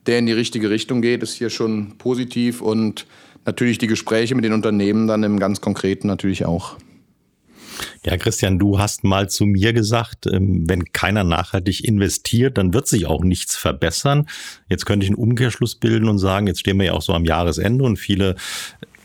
der 0.06 0.18
in 0.18 0.26
die 0.26 0.32
richtige 0.32 0.70
Richtung 0.70 1.02
geht, 1.02 1.22
ist 1.22 1.34
hier 1.34 1.50
schon 1.50 1.98
positiv 1.98 2.62
und 2.62 3.06
natürlich 3.44 3.78
die 3.78 3.86
Gespräche 3.86 4.34
mit 4.34 4.44
den 4.44 4.52
Unternehmen 4.52 5.06
dann 5.06 5.22
im 5.22 5.38
ganz 5.38 5.60
Konkreten 5.60 6.06
natürlich 6.06 6.44
auch. 6.44 6.76
Ja, 8.04 8.16
Christian, 8.16 8.58
du 8.58 8.78
hast 8.78 9.04
mal 9.04 9.28
zu 9.28 9.44
mir 9.46 9.72
gesagt, 9.72 10.26
ähm, 10.26 10.64
wenn 10.68 10.84
keiner 10.92 11.24
nachhaltig 11.24 11.84
investiert, 11.84 12.56
dann 12.56 12.72
wird 12.72 12.86
sich 12.86 13.06
auch 13.06 13.22
nichts 13.22 13.56
verbessern. 13.56 14.28
Jetzt 14.68 14.86
könnte 14.86 15.04
ich 15.04 15.10
einen 15.10 15.18
Umkehrschluss 15.18 15.74
bilden 15.74 16.08
und 16.08 16.18
sagen, 16.18 16.46
jetzt 16.46 16.60
stehen 16.60 16.78
wir 16.78 16.86
ja 16.86 16.92
auch 16.92 17.02
so 17.02 17.12
am 17.12 17.24
Jahresende 17.24 17.84
und 17.84 17.98
viele 17.98 18.36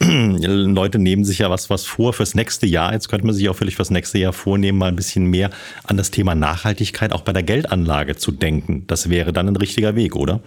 Leute 0.41 1.00
nehmen 1.00 1.24
sich 1.24 1.39
ja 1.39 1.50
was, 1.50 1.70
was 1.70 1.86
vor 1.86 2.13
fürs 2.13 2.34
nächste 2.34 2.65
Jahr. 2.65 2.93
Jetzt 2.93 3.10
könnte 3.10 3.25
man 3.25 3.36
sich 3.36 3.48
auch 3.50 3.55
vielleicht 3.55 3.75
fürs 3.75 3.91
nächste 3.91 4.17
Jahr 4.17 4.34
vornehmen, 4.34 4.77
mal 4.77 4.88
ein 4.88 4.96
bisschen 4.96 5.25
mehr 5.25 5.51
an 5.84 5.98
das 5.98 6.12
Thema 6.12 6.34
Nachhaltigkeit 6.34 7.13
auch 7.13 7.22
bei 7.22 7.34
der 7.34 7.43
Geldanlage 7.43 8.15
zu 8.15 8.31
denken. 8.31 8.86
Das 8.88 9.10
wäre 9.10 9.31
dann 9.31 9.48
ein 9.48 9.55
richtiger 9.55 9.96
Weg, 9.96 10.15
oder? 10.15 10.41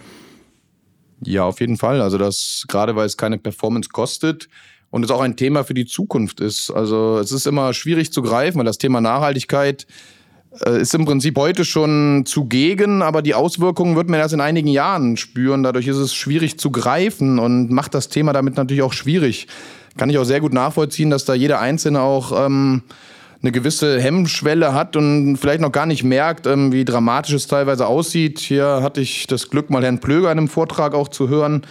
Ja, 1.24 1.44
auf 1.44 1.60
jeden 1.60 1.76
Fall. 1.76 2.00
Also 2.00 2.18
das, 2.18 2.64
gerade 2.68 2.96
weil 2.96 3.06
es 3.06 3.16
keine 3.16 3.38
Performance 3.38 3.90
kostet, 3.90 4.48
und 4.94 5.04
es 5.04 5.10
auch 5.10 5.22
ein 5.22 5.34
Thema 5.34 5.64
für 5.64 5.74
die 5.74 5.86
Zukunft 5.86 6.38
ist. 6.38 6.70
Also 6.70 7.18
es 7.18 7.32
ist 7.32 7.48
immer 7.48 7.74
schwierig 7.74 8.12
zu 8.12 8.22
greifen, 8.22 8.58
weil 8.58 8.64
das 8.64 8.78
Thema 8.78 9.00
Nachhaltigkeit 9.00 9.88
ist 10.60 10.94
im 10.94 11.04
Prinzip 11.04 11.36
heute 11.36 11.64
schon 11.64 12.24
zugegen, 12.26 13.02
aber 13.02 13.22
die 13.22 13.34
Auswirkungen 13.34 13.96
wird 13.96 14.08
man 14.08 14.20
erst 14.20 14.34
in 14.34 14.40
einigen 14.40 14.68
Jahren 14.68 15.16
spüren. 15.16 15.62
Dadurch 15.62 15.88
ist 15.88 15.96
es 15.96 16.14
schwierig 16.14 16.58
zu 16.58 16.70
greifen 16.70 17.38
und 17.38 17.70
macht 17.70 17.94
das 17.94 18.08
Thema 18.08 18.32
damit 18.32 18.56
natürlich 18.56 18.82
auch 18.82 18.92
schwierig. 18.92 19.48
Kann 19.96 20.10
ich 20.10 20.18
auch 20.18 20.24
sehr 20.24 20.40
gut 20.40 20.52
nachvollziehen, 20.52 21.10
dass 21.10 21.24
da 21.24 21.34
jeder 21.34 21.60
Einzelne 21.60 22.00
auch 22.00 22.46
ähm, 22.46 22.82
eine 23.42 23.52
gewisse 23.52 24.00
Hemmschwelle 24.00 24.74
hat 24.74 24.96
und 24.96 25.36
vielleicht 25.36 25.60
noch 25.60 25.72
gar 25.72 25.86
nicht 25.86 26.02
merkt, 26.02 26.46
ähm, 26.46 26.72
wie 26.72 26.84
dramatisch 26.84 27.34
es 27.34 27.46
teilweise 27.46 27.86
aussieht. 27.86 28.38
Hier 28.38 28.80
hatte 28.82 29.00
ich 29.00 29.26
das 29.26 29.50
Glück, 29.50 29.70
mal 29.70 29.82
Herrn 29.82 30.00
Plöger 30.00 30.32
in 30.32 30.38
einem 30.38 30.48
Vortrag 30.48 30.94
auch 30.94 31.08
zu 31.08 31.28
hören. 31.28 31.62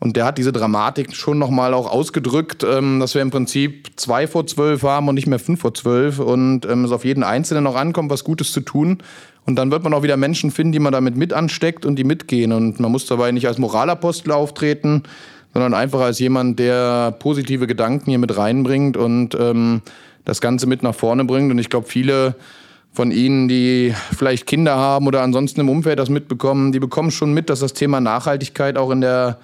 Und 0.00 0.16
der 0.16 0.24
hat 0.24 0.38
diese 0.38 0.50
Dramatik 0.50 1.14
schon 1.14 1.38
nochmal 1.38 1.74
auch 1.74 1.86
ausgedrückt, 1.86 2.64
ähm, 2.64 3.00
dass 3.00 3.14
wir 3.14 3.20
im 3.20 3.30
Prinzip 3.30 3.90
zwei 3.96 4.26
vor 4.26 4.46
zwölf 4.46 4.82
haben 4.82 5.08
und 5.08 5.14
nicht 5.14 5.26
mehr 5.26 5.38
fünf 5.38 5.60
vor 5.60 5.74
zwölf 5.74 6.18
und 6.18 6.64
ähm, 6.64 6.84
es 6.84 6.90
auf 6.90 7.04
jeden 7.04 7.22
Einzelnen 7.22 7.64
noch 7.64 7.76
ankommt, 7.76 8.10
was 8.10 8.24
Gutes 8.24 8.52
zu 8.52 8.60
tun. 8.62 9.02
Und 9.44 9.56
dann 9.56 9.70
wird 9.70 9.84
man 9.84 9.92
auch 9.92 10.02
wieder 10.02 10.16
Menschen 10.16 10.50
finden, 10.50 10.72
die 10.72 10.78
man 10.78 10.92
damit 10.92 11.16
mit 11.16 11.34
ansteckt 11.34 11.84
und 11.84 11.96
die 11.96 12.04
mitgehen. 12.04 12.52
Und 12.52 12.80
man 12.80 12.90
muss 12.90 13.04
dabei 13.06 13.30
nicht 13.30 13.46
als 13.46 13.58
Moralapostel 13.58 14.32
auftreten, 14.32 15.02
sondern 15.52 15.74
einfach 15.74 16.00
als 16.00 16.18
jemand, 16.18 16.58
der 16.58 17.12
positive 17.12 17.66
Gedanken 17.66 18.10
hier 18.10 18.18
mit 18.18 18.36
reinbringt 18.36 18.96
und 18.96 19.34
ähm, 19.38 19.82
das 20.24 20.40
Ganze 20.40 20.66
mit 20.66 20.82
nach 20.82 20.94
vorne 20.94 21.24
bringt. 21.26 21.50
Und 21.50 21.58
ich 21.58 21.68
glaube, 21.68 21.86
viele 21.86 22.36
von 22.92 23.10
Ihnen, 23.10 23.48
die 23.48 23.94
vielleicht 24.16 24.46
Kinder 24.46 24.76
haben 24.76 25.06
oder 25.06 25.22
ansonsten 25.22 25.60
im 25.60 25.68
Umfeld 25.68 25.98
das 25.98 26.08
mitbekommen, 26.08 26.72
die 26.72 26.80
bekommen 26.80 27.10
schon 27.10 27.34
mit, 27.34 27.50
dass 27.50 27.60
das 27.60 27.74
Thema 27.74 28.00
Nachhaltigkeit 28.00 28.78
auch 28.78 28.90
in 28.90 29.00
der 29.00 29.38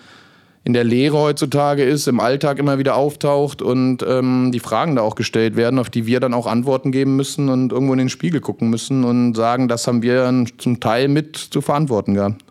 in 0.67 0.73
der 0.73 0.83
Lehre 0.83 1.17
heutzutage 1.17 1.85
ist, 1.85 2.09
im 2.09 2.19
Alltag 2.19 2.59
immer 2.59 2.77
wieder 2.77 2.97
auftaucht 2.97 3.63
und 3.63 4.05
ähm, 4.05 4.51
die 4.53 4.59
Fragen 4.59 4.97
da 4.97 5.03
auch 5.03 5.15
gestellt 5.15 5.55
werden, 5.55 5.79
auf 5.79 5.91
die 5.91 6.07
wir 6.07 6.19
dann 6.19 6.35
auch 6.35 6.49
Antworten 6.49 6.91
geben 6.91 7.15
müssen 7.15 7.49
und 7.49 7.71
irgendwo 7.71 7.93
in 7.93 8.01
den 8.01 8.09
Spiegel 8.09 8.41
gucken 8.41 8.69
müssen 8.69 9.05
und 9.05 9.35
sagen, 9.35 9.69
das 9.69 9.87
haben 9.87 10.03
wir 10.03 10.45
zum 10.59 10.81
Teil 10.81 11.07
mit 11.07 11.37
zu 11.37 11.61
verantworten 11.61 12.15
gehabt. 12.15 12.43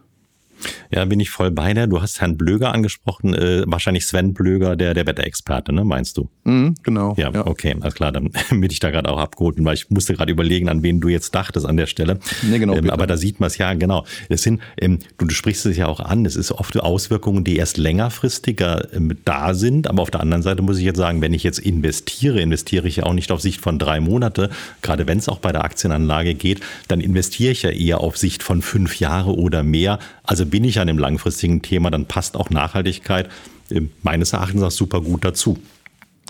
Ja, 0.91 1.05
bin 1.05 1.19
ich 1.19 1.29
voll 1.29 1.51
bei 1.51 1.74
dir. 1.74 1.88
Du 1.88 2.01
hast 2.01 2.21
Herrn 2.21 2.38
Blöger 2.38 2.74
angesprochen, 2.74 3.33
äh, 3.33 3.63
wahrscheinlich 3.65 4.05
Sven 4.05 4.33
Blöger, 4.33 4.75
der, 4.75 4.93
der 4.93 5.05
Wetterexperte, 5.07 5.74
ne, 5.74 5.83
meinst 5.83 6.17
du? 6.17 6.29
Mhm, 6.43 6.75
genau. 6.83 7.15
Ja, 7.17 7.31
ja, 7.31 7.45
okay, 7.45 7.75
alles 7.79 7.95
klar, 7.95 8.12
dann 8.12 8.31
bin 8.50 8.69
ich 8.69 8.79
da 8.79 8.91
gerade 8.91 9.09
auch 9.09 9.19
abgeholt, 9.19 9.57
weil 9.59 9.74
ich 9.74 9.89
musste 9.89 10.13
gerade 10.13 10.31
überlegen, 10.31 10.69
an 10.69 10.83
wen 10.83 11.00
du 11.01 11.09
jetzt 11.09 11.33
dachtest 11.35 11.65
an 11.65 11.77
der 11.77 11.88
Stelle. 11.88 12.19
Nee, 12.43 12.59
genau. 12.59 12.75
Ähm, 12.75 12.89
aber 12.89 13.07
da 13.07 13.17
sieht 13.17 13.39
man 13.39 13.47
es 13.47 13.57
ja, 13.57 13.74
genau. 13.74 14.05
Es 14.29 14.43
sind, 14.43 14.62
ähm, 14.77 15.00
du, 15.17 15.25
du 15.25 15.33
sprichst 15.33 15.65
es 15.65 15.77
ja 15.77 15.88
auch 15.88 16.00
an, 16.00 16.25
es 16.25 16.35
ist 16.35 16.51
oft 16.51 16.79
Auswirkungen, 16.79 17.43
die 17.43 17.57
erst 17.57 17.77
längerfristiger 17.77 18.93
ähm, 18.93 19.17
da 19.25 19.53
sind, 19.53 19.88
aber 19.88 20.01
auf 20.01 20.12
der 20.12 20.21
anderen 20.21 20.43
Seite 20.43 20.62
muss 20.62 20.77
ich 20.77 20.83
jetzt 20.83 20.97
sagen, 20.97 21.21
wenn 21.21 21.33
ich 21.33 21.43
jetzt 21.43 21.59
investiere, 21.59 22.41
investiere 22.41 22.88
ich 22.88 22.97
ja 22.97 23.03
auch 23.03 23.13
nicht 23.13 23.31
auf 23.31 23.41
Sicht 23.41 23.62
von 23.62 23.79
drei 23.79 24.00
Monate, 24.00 24.50
gerade 24.81 25.07
wenn 25.07 25.17
es 25.17 25.29
auch 25.29 25.39
bei 25.39 25.51
der 25.51 25.63
Aktienanlage 25.63 26.35
geht, 26.35 26.62
dann 26.88 27.01
investiere 27.01 27.51
ich 27.51 27.63
ja 27.63 27.69
eher 27.69 28.01
auf 28.01 28.17
Sicht 28.17 28.43
von 28.43 28.62
fünf 28.62 29.00
Jahre 29.00 29.35
oder 29.35 29.63
mehr. 29.63 30.00
Also 30.24 30.44
bin 30.45 30.63
ich 30.63 30.79
an 30.79 30.87
dem 30.87 30.97
langfristigen 30.97 31.61
Thema, 31.61 31.91
dann 31.91 32.05
passt 32.05 32.35
auch 32.35 32.49
Nachhaltigkeit 32.49 33.29
äh, 33.69 33.81
meines 34.03 34.33
Erachtens 34.33 34.63
auch 34.63 34.71
super 34.71 35.01
gut 35.01 35.25
dazu. 35.25 35.59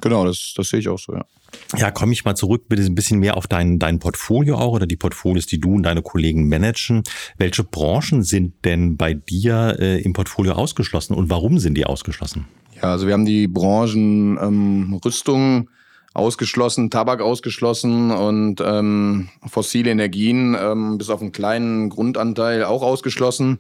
Genau, 0.02 0.26
das, 0.26 0.54
das 0.56 0.70
sehe 0.70 0.80
ich 0.80 0.90
auch 0.90 1.00
so, 1.00 1.14
ja. 1.14 1.26
Ja, 1.78 1.90
komme 1.90 2.12
ich 2.14 2.26
mal 2.26 2.36
zurück, 2.36 2.66
bitte 2.68 2.84
ein 2.84 2.96
bisschen 2.96 3.20
mehr 3.20 3.38
auf 3.38 3.48
dein, 3.48 3.80
dein 3.80 4.00
Portfolio 4.00 4.58
auch 4.58 4.74
oder 4.74 4.88
die 4.88 4.98
Portfolios, 4.98 5.46
die 5.46 5.60
du 5.60 5.76
und 5.76 5.84
deine 5.84 6.02
Kollegen 6.02 6.50
managen. 6.50 7.04
Welche 7.38 7.64
Branchen 7.64 8.24
sind 8.24 8.66
denn 8.66 8.98
bei 8.98 9.14
dir 9.14 9.78
äh, 9.80 10.02
im 10.02 10.14
Portfolio 10.14 10.54
ausgeschlossen 10.54 11.14
und 11.14 11.30
warum 11.30 11.60
sind 11.60 11.76
die 11.76 11.86
ausgeschlossen? 11.86 12.46
Ja, 12.76 12.92
also 12.92 13.08
wir 13.08 13.14
haben 13.14 13.26
die 13.26 13.48
Branchen 13.48 14.38
ähm, 14.42 15.00
Rüstung 15.04 15.70
ausgeschlossen, 16.16 16.90
Tabak 16.90 17.22
ausgeschlossen 17.22 18.10
und 18.10 18.64
ähm, 18.66 19.28
fossile 19.46 19.92
Energien 19.92 20.58
ähm, 20.60 20.98
bis 20.98 21.10
auf 21.10 21.22
einen 21.22 21.34
kleinen 21.34 21.90
Grundanteil 21.90 22.64
auch 22.64 22.82
ausgeschlossen 22.82 23.60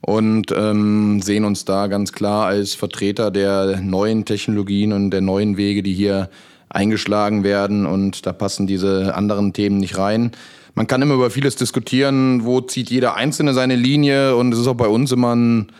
und 0.00 0.52
ähm, 0.56 1.20
sehen 1.20 1.44
uns 1.44 1.64
da 1.64 1.88
ganz 1.88 2.12
klar 2.12 2.46
als 2.46 2.74
Vertreter 2.74 3.30
der 3.32 3.80
neuen 3.80 4.24
Technologien 4.24 4.92
und 4.92 5.10
der 5.10 5.20
neuen 5.20 5.56
Wege, 5.56 5.82
die 5.82 5.94
hier 5.94 6.30
eingeschlagen 6.68 7.42
werden. 7.42 7.86
Und 7.86 8.24
da 8.24 8.32
passen 8.32 8.68
diese 8.68 9.14
anderen 9.14 9.52
Themen 9.52 9.78
nicht 9.78 9.98
rein. 9.98 10.30
Man 10.74 10.86
kann 10.86 11.02
immer 11.02 11.14
über 11.14 11.30
vieles 11.30 11.56
diskutieren, 11.56 12.44
wo 12.44 12.60
zieht 12.60 12.90
jeder 12.90 13.16
Einzelne 13.16 13.52
seine 13.52 13.74
Linie. 13.76 14.36
Und 14.36 14.52
es 14.52 14.60
ist 14.60 14.68
auch 14.68 14.74
bei 14.74 14.88
uns 14.88 15.10
immer 15.10 15.34
ein 15.34 15.72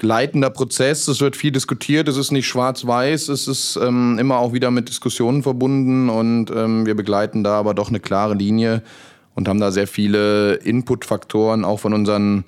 gleitender 0.00 0.48
Prozess. 0.48 1.06
Es 1.08 1.20
wird 1.20 1.36
viel 1.36 1.52
diskutiert. 1.52 2.08
Es 2.08 2.16
ist 2.16 2.32
nicht 2.32 2.48
schwarz-weiß. 2.48 3.28
Es 3.28 3.46
ist 3.46 3.78
ähm, 3.80 4.18
immer 4.18 4.38
auch 4.38 4.54
wieder 4.54 4.70
mit 4.70 4.88
Diskussionen 4.88 5.42
verbunden. 5.42 6.08
Und 6.08 6.50
ähm, 6.50 6.86
wir 6.86 6.96
begleiten 6.96 7.44
da 7.44 7.58
aber 7.58 7.74
doch 7.74 7.90
eine 7.90 8.00
klare 8.00 8.34
Linie 8.34 8.82
und 9.34 9.46
haben 9.46 9.60
da 9.60 9.70
sehr 9.70 9.86
viele 9.86 10.54
Inputfaktoren 10.54 11.66
auch 11.66 11.80
von 11.80 11.92
unseren 11.92 12.44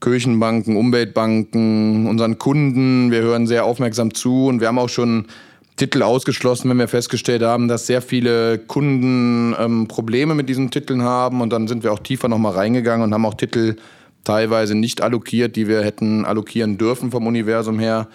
Kirchenbanken, 0.00 0.76
Umweltbanken, 0.76 2.06
unseren 2.06 2.38
Kunden. 2.38 3.10
Wir 3.10 3.22
hören 3.22 3.46
sehr 3.46 3.64
aufmerksam 3.64 4.12
zu 4.12 4.46
und 4.48 4.60
wir 4.60 4.68
haben 4.68 4.78
auch 4.78 4.90
schon 4.90 5.28
Titel 5.76 6.02
ausgeschlossen, 6.02 6.68
wenn 6.68 6.76
wir 6.76 6.88
festgestellt 6.88 7.42
haben, 7.42 7.68
dass 7.68 7.86
sehr 7.86 8.02
viele 8.02 8.58
Kunden 8.58 9.56
ähm, 9.58 9.88
Probleme 9.88 10.34
mit 10.34 10.50
diesen 10.50 10.70
Titeln 10.70 11.02
haben. 11.02 11.40
Und 11.40 11.54
dann 11.54 11.68
sind 11.68 11.84
wir 11.84 11.92
auch 11.94 12.00
tiefer 12.00 12.28
nochmal 12.28 12.52
reingegangen 12.52 13.02
und 13.02 13.14
haben 13.14 13.24
auch 13.24 13.32
Titel 13.32 13.76
teilweise 14.24 14.74
nicht 14.74 15.00
allokiert, 15.00 15.56
die 15.56 15.68
wir 15.68 15.82
hätten 15.82 16.24
allokieren 16.24 16.78
dürfen 16.78 17.10
vom 17.10 17.26
Universum 17.26 17.78
her, 17.78 18.08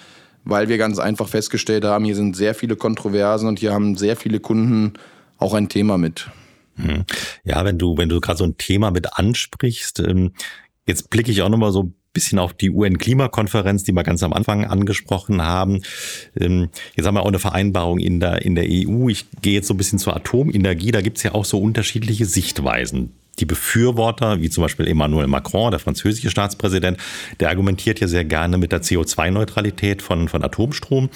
weil 0.44 0.70
wir 0.70 0.78
ganz 0.78 1.00
einfach 1.00 1.28
festgestellt 1.28 1.84
haben, 1.84 2.06
hier 2.06 2.16
sind 2.16 2.36
sehr 2.36 2.56
viele 2.56 2.76
Kontroversen 2.76 3.48
und 3.48 3.60
hier 3.60 3.74
haben 3.74 3.96
sehr 3.96 4.16
viele 4.16 4.40
Kunden 4.40 4.94
auch 5.38 5.54
ein 5.54 5.70
Thema 5.70 5.98
mit. 5.98 6.30
Hm. 6.76 7.06
Ja, 7.44 7.66
wenn 7.66 7.78
du, 7.78 7.98
wenn 7.98 8.10
du 8.10 8.20
gerade 8.22 8.38
so 8.38 8.46
ein 8.46 8.58
Thema 8.58 8.92
mit 8.92 9.18
ansprichst, 9.18 10.00
ähm, 10.00 10.32
Jetzt 10.88 11.10
blicke 11.10 11.32
ich 11.32 11.42
auch 11.42 11.50
nochmal 11.50 11.74
so 11.74 11.84
ein 11.84 11.94
bisschen 12.14 12.40
auf 12.40 12.54
die 12.54 12.72
UN-Klimakonferenz, 12.72 13.84
die 13.84 13.92
wir 13.92 14.04
ganz 14.04 14.24
am 14.24 14.34
Anfang 14.34 14.66
angesprochen 14.66 15.44
haben. 15.44 15.82
Ähm, 16.40 16.70
jetzt 16.96 17.06
haben 17.06 17.16
wir 17.16 17.22
auch 17.22 17.28
eine 17.28 17.40
Vereinbarung 17.40 18.00
in 18.00 18.22
der, 18.22 18.44
in 18.44 18.56
der 18.56 18.66
EU. 18.68 19.10
Ich 19.10 19.26
gehe 19.42 19.54
jetzt 19.54 19.68
so 19.68 19.74
ein 19.74 19.78
bisschen 19.78 20.00
zur 20.00 20.16
Atomenergie. 20.16 20.92
Da 20.92 21.02
gibt 21.02 21.18
es 21.18 21.24
ja 21.24 21.34
auch 21.34 21.46
so 21.46 21.60
unterschiedliche 21.60 22.26
Sichtweisen. 22.26 23.12
Die 23.40 23.46
Befürworter, 23.46 24.42
wie 24.42 24.50
zum 24.50 24.64
Beispiel 24.64 24.88
Emmanuel 24.88 25.28
Macron, 25.28 25.72
der 25.72 25.80
französische 25.80 26.30
Staatspräsident, 26.30 26.98
der 27.40 27.50
argumentiert 27.50 28.00
ja 28.00 28.08
sehr 28.08 28.26
gerne 28.26 28.58
mit 28.58 28.72
der 28.72 28.82
CO2-Neutralität 28.82 30.02
von, 30.02 30.28
von 30.28 30.44
Atomstrom. 30.44 31.10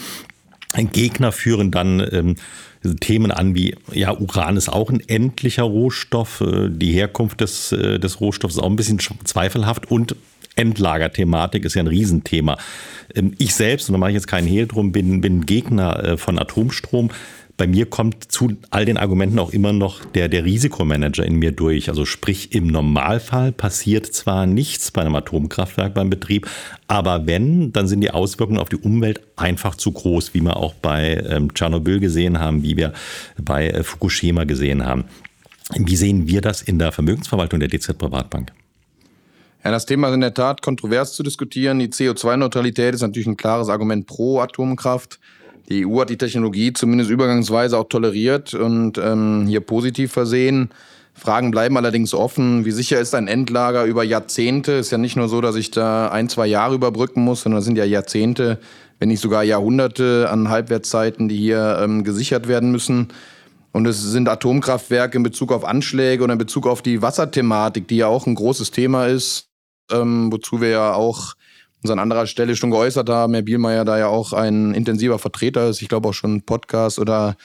Gegner 0.73 1.31
führen 1.31 1.71
dann 1.71 1.99
ähm, 2.11 2.35
Themen 2.99 3.31
an 3.31 3.53
wie, 3.53 3.75
ja, 3.91 4.17
Uran 4.17 4.57
ist 4.57 4.69
auch 4.69 4.89
ein 4.89 5.01
endlicher 5.07 5.63
Rohstoff, 5.63 6.41
äh, 6.41 6.69
die 6.69 6.93
Herkunft 6.93 7.41
des, 7.41 7.71
äh, 7.71 7.99
des 7.99 8.21
Rohstoffs 8.21 8.55
ist 8.55 8.61
auch 8.61 8.69
ein 8.69 8.75
bisschen 8.75 8.99
zweifelhaft 8.99 9.91
und 9.91 10.15
Endlagerthematik 10.55 11.63
ist 11.65 11.75
ja 11.75 11.83
ein 11.83 11.87
Riesenthema. 11.87 12.57
Ähm, 13.13 13.33
ich 13.37 13.53
selbst, 13.53 13.89
und 13.89 13.93
da 13.93 13.99
mache 13.99 14.11
ich 14.11 14.15
jetzt 14.15 14.27
keinen 14.27 14.47
Hehl 14.47 14.67
drum, 14.67 14.91
bin, 14.91 15.21
bin 15.21 15.45
Gegner 15.45 16.03
äh, 16.03 16.17
von 16.17 16.39
Atomstrom 16.39 17.11
bei 17.61 17.67
mir 17.67 17.85
kommt 17.85 18.31
zu 18.31 18.57
all 18.71 18.85
den 18.85 18.97
Argumenten 18.97 19.37
auch 19.37 19.51
immer 19.51 19.71
noch 19.71 20.03
der, 20.03 20.29
der 20.29 20.45
Risikomanager 20.45 21.23
in 21.23 21.35
mir 21.35 21.51
durch. 21.51 21.89
Also 21.89 22.05
sprich, 22.05 22.55
im 22.55 22.65
Normalfall 22.65 23.51
passiert 23.51 24.07
zwar 24.07 24.47
nichts 24.47 24.89
bei 24.89 25.01
einem 25.01 25.13
Atomkraftwerk 25.13 25.93
beim 25.93 26.09
Betrieb, 26.09 26.49
aber 26.87 27.27
wenn, 27.27 27.71
dann 27.71 27.87
sind 27.87 28.01
die 28.01 28.09
Auswirkungen 28.09 28.57
auf 28.57 28.69
die 28.69 28.77
Umwelt 28.77 29.21
einfach 29.35 29.75
zu 29.75 29.91
groß, 29.91 30.33
wie 30.33 30.41
wir 30.41 30.57
auch 30.57 30.73
bei 30.73 31.23
ähm, 31.29 31.53
Tschernobyl 31.53 31.99
gesehen 31.99 32.39
haben, 32.39 32.63
wie 32.63 32.77
wir 32.77 32.93
bei 33.39 33.69
äh, 33.69 33.83
Fukushima 33.83 34.45
gesehen 34.45 34.83
haben. 34.83 35.05
Wie 35.75 35.95
sehen 35.95 36.27
wir 36.27 36.41
das 36.41 36.63
in 36.63 36.79
der 36.79 36.91
Vermögensverwaltung 36.91 37.59
der 37.59 37.69
DZ 37.69 37.95
Privatbank? 37.95 38.53
Ja, 39.63 39.69
das 39.69 39.85
Thema 39.85 40.07
ist 40.07 40.15
in 40.15 40.21
der 40.21 40.33
Tat 40.33 40.63
kontrovers 40.63 41.13
zu 41.13 41.21
diskutieren. 41.21 41.77
Die 41.77 41.89
CO2-Neutralität 41.89 42.95
ist 42.95 43.01
natürlich 43.01 43.27
ein 43.27 43.37
klares 43.37 43.69
Argument 43.69 44.07
pro 44.07 44.39
Atomkraft. 44.39 45.19
Die 45.71 45.87
EU 45.87 46.01
hat 46.01 46.09
die 46.09 46.17
Technologie 46.17 46.73
zumindest 46.73 47.09
übergangsweise 47.09 47.77
auch 47.77 47.87
toleriert 47.87 48.53
und 48.53 48.97
ähm, 48.97 49.45
hier 49.47 49.61
positiv 49.61 50.11
versehen. 50.11 50.69
Fragen 51.13 51.49
bleiben 51.49 51.77
allerdings 51.77 52.13
offen. 52.13 52.65
Wie 52.65 52.71
sicher 52.71 52.99
ist 52.99 53.15
ein 53.15 53.29
Endlager 53.29 53.85
über 53.85 54.03
Jahrzehnte? 54.03 54.73
Ist 54.73 54.91
ja 54.91 54.97
nicht 54.97 55.15
nur 55.15 55.29
so, 55.29 55.39
dass 55.39 55.55
ich 55.55 55.71
da 55.71 56.09
ein, 56.09 56.27
zwei 56.27 56.47
Jahre 56.47 56.75
überbrücken 56.75 57.23
muss, 57.23 57.43
sondern 57.43 57.59
es 57.59 57.65
sind 57.65 57.77
ja 57.77 57.85
Jahrzehnte, 57.85 58.59
wenn 58.99 59.07
nicht 59.07 59.21
sogar 59.21 59.43
Jahrhunderte 59.43 60.27
an 60.29 60.49
Halbwertszeiten, 60.49 61.29
die 61.29 61.37
hier 61.37 61.79
ähm, 61.81 62.03
gesichert 62.03 62.49
werden 62.49 62.71
müssen. 62.71 63.07
Und 63.71 63.87
es 63.87 64.01
sind 64.01 64.27
Atomkraftwerke 64.27 65.15
in 65.15 65.23
Bezug 65.23 65.53
auf 65.53 65.63
Anschläge 65.63 66.25
und 66.25 66.31
in 66.31 66.37
Bezug 66.37 66.67
auf 66.67 66.81
die 66.81 67.01
Wasserthematik, 67.01 67.87
die 67.87 67.97
ja 67.97 68.07
auch 68.07 68.27
ein 68.27 68.35
großes 68.35 68.71
Thema 68.71 69.05
ist, 69.05 69.47
ähm, 69.89 70.33
wozu 70.33 70.59
wir 70.59 70.69
ja 70.69 70.93
auch 70.93 71.35
uns 71.83 71.91
an 71.91 71.99
anderer 71.99 72.27
Stelle 72.27 72.55
schon 72.55 72.71
geäußert 72.71 73.09
haben. 73.09 73.33
Herr 73.33 73.41
Bielmeier 73.41 73.85
da 73.85 73.97
ja 73.97 74.07
auch 74.07 74.33
ein 74.33 74.73
intensiver 74.73 75.19
Vertreter 75.19 75.69
ist, 75.69 75.81
ich 75.81 75.89
glaube 75.89 76.09
auch 76.09 76.13
schon 76.13 76.31
einen 76.31 76.41
Podcast 76.43 76.99
oder 76.99 77.35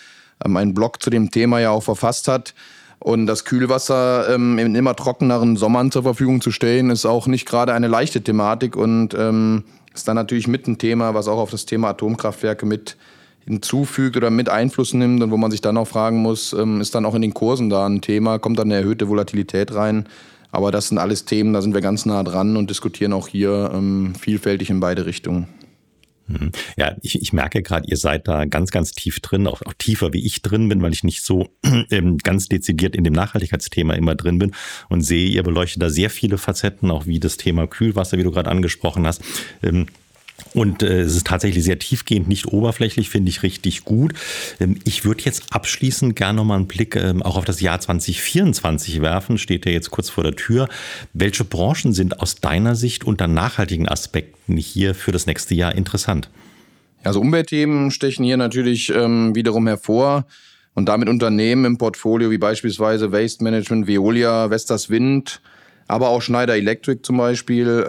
ähm, 0.44 0.56
einen 0.56 0.74
Blog 0.74 1.02
zu 1.02 1.10
dem 1.10 1.30
Thema 1.30 1.60
ja 1.60 1.70
auch 1.70 1.82
verfasst 1.82 2.28
hat. 2.28 2.54
Und 2.98 3.26
das 3.26 3.44
Kühlwasser 3.44 4.34
ähm, 4.34 4.58
in 4.58 4.74
immer 4.74 4.96
trockeneren 4.96 5.56
Sommern 5.56 5.90
zur 5.90 6.02
Verfügung 6.02 6.40
zu 6.40 6.50
stellen, 6.50 6.90
ist 6.90 7.06
auch 7.06 7.26
nicht 7.26 7.46
gerade 7.46 7.74
eine 7.74 7.88
leichte 7.88 8.22
Thematik 8.22 8.74
und 8.76 9.14
ähm, 9.14 9.64
ist 9.94 10.08
dann 10.08 10.16
natürlich 10.16 10.48
mit 10.48 10.66
ein 10.66 10.78
Thema, 10.78 11.14
was 11.14 11.28
auch 11.28 11.38
auf 11.38 11.50
das 11.50 11.66
Thema 11.66 11.90
Atomkraftwerke 11.90 12.66
mit 12.66 12.96
hinzufügt 13.44 14.16
oder 14.16 14.30
mit 14.30 14.48
Einfluss 14.48 14.92
nimmt 14.92 15.22
und 15.22 15.30
wo 15.30 15.36
man 15.36 15.50
sich 15.50 15.60
dann 15.60 15.76
auch 15.76 15.86
fragen 15.86 16.18
muss, 16.18 16.52
ähm, 16.52 16.80
ist 16.80 16.94
dann 16.94 17.04
auch 17.04 17.14
in 17.14 17.22
den 17.22 17.34
Kursen 17.34 17.70
da 17.70 17.86
ein 17.86 18.00
Thema, 18.00 18.38
kommt 18.38 18.58
dann 18.58 18.68
eine 18.68 18.80
erhöhte 18.80 19.08
Volatilität 19.08 19.74
rein 19.74 20.08
aber 20.50 20.70
das 20.70 20.88
sind 20.88 20.98
alles 20.98 21.24
Themen, 21.24 21.52
da 21.52 21.62
sind 21.62 21.74
wir 21.74 21.80
ganz 21.80 22.06
nah 22.06 22.22
dran 22.22 22.56
und 22.56 22.70
diskutieren 22.70 23.12
auch 23.12 23.28
hier 23.28 23.70
ähm, 23.74 24.14
vielfältig 24.14 24.70
in 24.70 24.80
beide 24.80 25.06
Richtungen. 25.06 25.48
Hm. 26.28 26.50
Ja, 26.76 26.96
ich, 27.02 27.20
ich 27.22 27.32
merke 27.32 27.62
gerade, 27.62 27.88
ihr 27.88 27.96
seid 27.96 28.26
da 28.26 28.46
ganz, 28.46 28.70
ganz 28.70 28.92
tief 28.92 29.20
drin, 29.20 29.46
auch, 29.46 29.62
auch 29.62 29.74
tiefer 29.74 30.12
wie 30.12 30.24
ich 30.26 30.42
drin 30.42 30.68
bin, 30.68 30.82
weil 30.82 30.92
ich 30.92 31.04
nicht 31.04 31.22
so 31.22 31.48
ähm, 31.90 32.18
ganz 32.18 32.48
dezidiert 32.48 32.96
in 32.96 33.04
dem 33.04 33.12
Nachhaltigkeitsthema 33.12 33.94
immer 33.94 34.14
drin 34.14 34.38
bin 34.38 34.52
und 34.88 35.02
sehe, 35.02 35.28
ihr 35.28 35.42
beleuchtet 35.44 35.82
da 35.82 35.90
sehr 35.90 36.10
viele 36.10 36.38
Facetten, 36.38 36.90
auch 36.90 37.06
wie 37.06 37.20
das 37.20 37.36
Thema 37.36 37.66
Kühlwasser, 37.66 38.18
wie 38.18 38.24
du 38.24 38.32
gerade 38.32 38.50
angesprochen 38.50 39.06
hast. 39.06 39.22
Ähm, 39.62 39.86
und 40.54 40.82
äh, 40.82 41.00
es 41.00 41.16
ist 41.16 41.26
tatsächlich 41.26 41.64
sehr 41.64 41.78
tiefgehend, 41.78 42.28
nicht 42.28 42.46
oberflächlich, 42.46 43.10
finde 43.10 43.28
ich 43.30 43.42
richtig 43.42 43.84
gut. 43.84 44.14
Ähm, 44.60 44.78
ich 44.84 45.04
würde 45.04 45.22
jetzt 45.24 45.44
abschließend 45.54 46.16
gerne 46.16 46.36
nochmal 46.36 46.58
einen 46.58 46.66
Blick 46.66 46.96
ähm, 46.96 47.22
auch 47.22 47.36
auf 47.36 47.44
das 47.44 47.60
Jahr 47.60 47.80
2024 47.80 49.02
werfen, 49.02 49.38
steht 49.38 49.66
ja 49.66 49.72
jetzt 49.72 49.90
kurz 49.90 50.10
vor 50.10 50.24
der 50.24 50.34
Tür. 50.34 50.68
Welche 51.12 51.44
Branchen 51.44 51.92
sind 51.92 52.20
aus 52.20 52.36
deiner 52.36 52.74
Sicht 52.74 53.04
unter 53.04 53.28
nachhaltigen 53.28 53.88
Aspekten 53.88 54.56
hier 54.56 54.94
für 54.94 55.12
das 55.12 55.26
nächste 55.26 55.54
Jahr 55.54 55.74
interessant? 55.74 56.30
Also 57.04 57.20
Umweltthemen 57.20 57.90
stechen 57.90 58.24
hier 58.24 58.36
natürlich 58.36 58.92
ähm, 58.94 59.34
wiederum 59.34 59.66
hervor 59.66 60.26
und 60.74 60.88
damit 60.88 61.08
Unternehmen 61.08 61.64
im 61.64 61.78
Portfolio 61.78 62.30
wie 62.30 62.38
beispielsweise 62.38 63.12
Waste 63.12 63.44
Management, 63.44 63.86
Veolia, 63.86 64.50
Vestas 64.50 64.90
Wind, 64.90 65.40
aber 65.86 66.08
auch 66.08 66.20
Schneider 66.20 66.56
Electric 66.56 67.02
zum 67.02 67.18
Beispiel. 67.18 67.86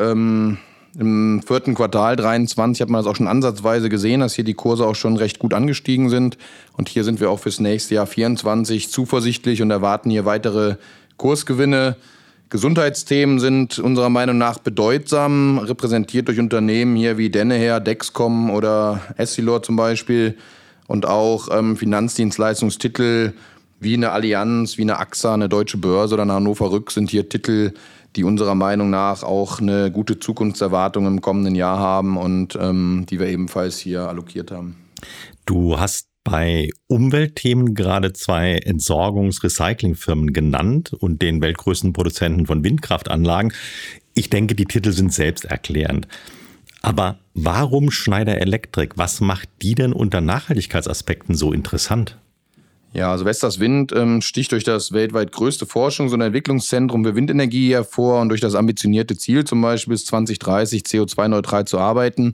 Im 1.00 1.44
vierten 1.46 1.76
Quartal 1.76 2.16
23 2.16 2.82
hat 2.82 2.90
man 2.90 3.04
das 3.04 3.12
auch 3.12 3.16
schon 3.16 3.28
ansatzweise 3.28 3.88
gesehen, 3.88 4.22
dass 4.22 4.34
hier 4.34 4.44
die 4.44 4.56
Kurse 4.56 4.84
auch 4.88 4.96
schon 4.96 5.16
recht 5.16 5.38
gut 5.38 5.54
angestiegen 5.54 6.10
sind. 6.10 6.40
Und 6.76 6.90
hier 6.90 7.04
sind 7.04 7.20
wir 7.20 7.30
auch 7.30 7.40
fürs 7.40 7.60
nächste 7.60 7.94
Jahr 7.94 8.08
24 8.08 8.90
zuversichtlich 8.90 9.62
und 9.62 9.70
erwarten 9.70 10.10
hier 10.10 10.26
weitere 10.26 10.78
Kursgewinne. 11.18 11.98
Gesundheitsthemen 12.50 13.40
sind 13.40 13.78
unserer 13.78 14.10
Meinung 14.10 14.40
nach 14.40 14.58
bedeutsam, 14.58 15.60
repräsentiert 15.60 16.30
durch 16.30 16.40
Unternehmen 16.40 16.96
hier 16.96 17.20
wie 17.20 17.30
Denneher, 17.30 17.80
Dexcom 17.80 18.50
oder 18.50 19.02
Essilor 19.18 19.62
zum 19.62 19.76
Beispiel 19.76 20.36
und 20.88 21.06
auch 21.06 21.50
ähm, 21.52 21.78
Finanzdienstleistungstitel 21.78 23.34
wie 23.80 23.94
eine 23.94 24.12
Allianz, 24.12 24.80
wie 24.80 24.84
eine 24.84 24.98
AXA, 24.98 25.36
eine 25.36 25.50
Deutsche 25.50 25.78
Börse 25.78 26.16
oder 26.16 26.24
eine 26.24 26.34
Hannover 26.34 26.72
Rück 26.72 26.90
sind 26.90 27.12
hier 27.12 27.30
Titel, 27.30 27.74
die 28.18 28.24
unserer 28.24 28.56
Meinung 28.56 28.90
nach 28.90 29.24
auch 29.24 29.62
eine 29.62 29.92
gute 29.92 30.20
Zukunftserwartung 30.20 31.06
im 31.06 31.22
kommenden 31.22 31.56
Jahr 31.56 31.80
haben 31.80 32.18
und 32.18 32.58
ähm, 32.60 33.06
die 33.10 33.20
wir 33.20 33.28
ebenfalls 33.28 33.78
hier 33.78 34.10
allokiert 34.10 34.52
haben. 34.52 34.76
Du 35.46 35.80
hast 35.80 36.08
bei 36.24 36.70
Umweltthemen 36.88 37.74
gerade 37.74 38.12
zwei 38.12 38.58
Entsorgungs-Recyclingfirmen 38.58 40.34
genannt 40.34 40.92
und 40.92 41.22
den 41.22 41.42
weltgrößten 41.42 41.94
Produzenten 41.94 42.48
von 42.48 42.66
Windkraftanlagen. 42.66 43.54
Ich 44.14 44.30
denke, 44.30 44.56
die 44.56 44.66
Titel 44.66 44.92
sind 44.92 45.14
selbsterklärend. 45.14 46.08
Aber 46.82 47.20
warum 47.34 47.92
Schneider 47.92 48.42
Electric? 48.42 48.96
Was 48.98 49.22
macht 49.22 49.48
die 49.62 49.76
denn 49.76 49.94
unter 49.94 50.20
Nachhaltigkeitsaspekten 50.20 51.36
so 51.36 51.54
interessant? 51.54 52.18
Ja, 52.93 53.12
also 53.12 53.26
Vestas 53.26 53.60
Wind 53.60 53.91
ähm, 53.91 54.21
sticht 54.21 54.52
durch 54.52 54.63
das 54.63 54.91
weltweit 54.91 55.32
größte 55.32 55.65
Forschungs- 55.65 56.13
und 56.13 56.21
Entwicklungszentrum 56.21 57.04
für 57.04 57.15
Windenergie 57.15 57.73
hervor 57.73 58.21
und 58.21 58.30
durch 58.30 58.41
das 58.41 58.56
ambitionierte 58.56 59.17
Ziel, 59.17 59.43
zum 59.43 59.62
Beispiel 59.62 59.93
bis 59.93 60.06
2030 60.06 60.84
CO2-neutral 60.84 61.65
zu 61.65 61.80
arbeiten. 61.80 62.34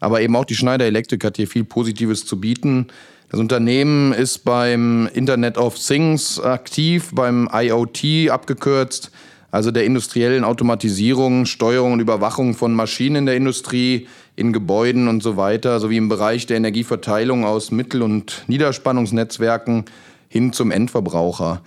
Aber 0.00 0.20
eben 0.20 0.36
auch 0.36 0.44
die 0.44 0.54
Schneider 0.54 0.84
Electric 0.84 1.26
hat 1.26 1.36
hier 1.36 1.48
viel 1.48 1.64
Positives 1.64 2.26
zu 2.26 2.38
bieten. 2.38 2.88
Das 3.30 3.40
Unternehmen 3.40 4.12
ist 4.12 4.44
beim 4.44 5.08
Internet 5.14 5.56
of 5.56 5.78
Things 5.78 6.38
aktiv, 6.38 7.10
beim 7.14 7.48
IoT 7.52 8.30
abgekürzt, 8.30 9.10
also 9.50 9.70
der 9.70 9.84
industriellen 9.84 10.44
Automatisierung, 10.44 11.46
Steuerung 11.46 11.94
und 11.94 12.00
Überwachung 12.00 12.54
von 12.54 12.74
Maschinen 12.74 13.16
in 13.16 13.26
der 13.26 13.36
Industrie, 13.36 14.06
in 14.36 14.52
Gebäuden 14.52 15.08
und 15.08 15.22
so 15.22 15.36
weiter, 15.36 15.80
sowie 15.80 15.96
im 15.96 16.08
Bereich 16.08 16.46
der 16.46 16.56
Energieverteilung 16.56 17.44
aus 17.44 17.70
Mittel- 17.70 18.02
und 18.02 18.44
Niederspannungsnetzwerken 18.46 19.84
hin 20.28 20.52
zum 20.52 20.70
Endverbraucher. 20.70 21.60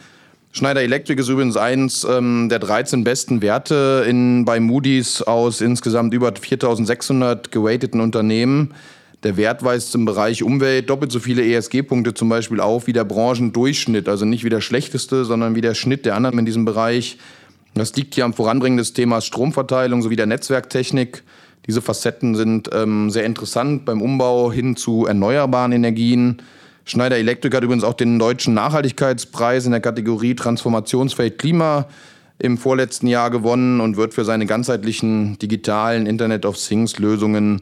Schneider 0.51 0.81
Electric 0.81 1.21
ist 1.21 1.29
übrigens 1.29 1.55
eins 1.55 2.05
ähm, 2.09 2.49
der 2.49 2.59
13 2.59 3.03
besten 3.03 3.41
Werte 3.41 4.05
in, 4.07 4.43
bei 4.43 4.59
Moody's 4.59 5.21
aus 5.21 5.61
insgesamt 5.61 6.13
über 6.13 6.33
4600 6.35 7.51
gewateten 7.51 8.01
Unternehmen. 8.01 8.73
Der 9.23 9.37
Wert 9.37 9.63
weist 9.63 9.93
im 9.95 10.05
Bereich 10.05 10.43
Umwelt 10.43 10.89
doppelt 10.89 11.11
so 11.11 11.19
viele 11.19 11.45
ESG-Punkte 11.45 12.13
zum 12.13 12.29
Beispiel 12.29 12.59
auf 12.59 12.87
wie 12.87 12.93
der 12.93 13.03
Branchendurchschnitt. 13.03 14.09
Also 14.09 14.25
nicht 14.25 14.43
wie 14.43 14.49
der 14.49 14.61
schlechteste, 14.61 15.25
sondern 15.25 15.55
wie 15.55 15.61
der 15.61 15.73
Schnitt 15.73 16.05
der 16.05 16.15
anderen 16.15 16.39
in 16.39 16.45
diesem 16.45 16.65
Bereich. 16.65 17.17
Das 17.73 17.95
liegt 17.95 18.15
hier 18.15 18.25
am 18.25 18.33
Voranbringen 18.33 18.77
des 18.77 18.93
Themas 18.93 19.25
Stromverteilung 19.25 20.01
sowie 20.01 20.15
der 20.15 20.25
Netzwerktechnik. 20.25 21.23
Diese 21.67 21.81
Facetten 21.81 22.35
sind 22.35 22.69
ähm, 22.73 23.09
sehr 23.09 23.25
interessant 23.25 23.85
beim 23.85 24.01
Umbau 24.01 24.51
hin 24.51 24.75
zu 24.77 25.05
erneuerbaren 25.05 25.73
Energien. 25.73 26.41
Schneider 26.85 27.17
Electric 27.17 27.55
hat 27.55 27.63
übrigens 27.63 27.83
auch 27.83 27.93
den 27.93 28.17
deutschen 28.17 28.53
Nachhaltigkeitspreis 28.53 29.65
in 29.65 29.71
der 29.71 29.81
Kategorie 29.81 30.35
Transformationsfeld 30.35 31.37
Klima 31.37 31.87
im 32.39 32.57
vorletzten 32.57 33.07
Jahr 33.07 33.29
gewonnen 33.29 33.81
und 33.81 33.97
wird 33.97 34.13
für 34.13 34.23
seine 34.23 34.45
ganzheitlichen 34.45 35.37
digitalen 35.39 36.05
Internet 36.05 36.45
of 36.45 36.57
Things 36.57 36.97
Lösungen 36.99 37.61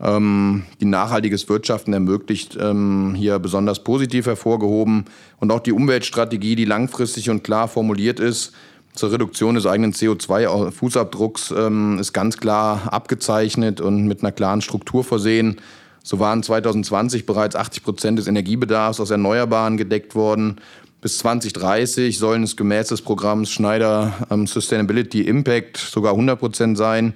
ähm, 0.00 0.64
die 0.80 0.84
nachhaltiges 0.84 1.48
Wirtschaften 1.48 1.92
ermöglicht, 1.92 2.58
ähm, 2.60 3.14
hier 3.16 3.38
besonders 3.38 3.82
positiv 3.82 4.26
hervorgehoben. 4.26 5.06
Und 5.40 5.50
auch 5.50 5.60
die 5.60 5.72
Umweltstrategie, 5.72 6.56
die 6.56 6.64
langfristig 6.64 7.30
und 7.30 7.44
klar 7.44 7.68
formuliert 7.68 8.20
ist, 8.20 8.52
zur 8.96 9.12
Reduktion 9.12 9.54
des 9.54 9.66
eigenen 9.66 9.92
CO2-Fußabdrucks 9.92 11.54
ähm, 11.56 11.98
ist 11.98 12.12
ganz 12.12 12.38
klar 12.38 12.92
abgezeichnet 12.92 13.80
und 13.80 14.06
mit 14.06 14.22
einer 14.22 14.32
klaren 14.32 14.62
Struktur 14.62 15.04
versehen. 15.04 15.60
So 16.02 16.18
waren 16.18 16.42
2020 16.42 17.26
bereits 17.26 17.56
80 17.56 17.82
Prozent 17.82 18.18
des 18.18 18.26
Energiebedarfs 18.26 19.00
aus 19.00 19.10
Erneuerbaren 19.10 19.76
gedeckt 19.76 20.14
worden. 20.14 20.60
Bis 21.00 21.18
2030 21.18 22.18
sollen 22.18 22.42
es 22.42 22.56
gemäß 22.56 22.88
des 22.88 23.02
Programms 23.02 23.50
Schneider 23.50 24.14
Sustainability 24.46 25.22
Impact 25.22 25.76
sogar 25.76 26.12
100 26.12 26.38
Prozent 26.38 26.78
sein. 26.78 27.14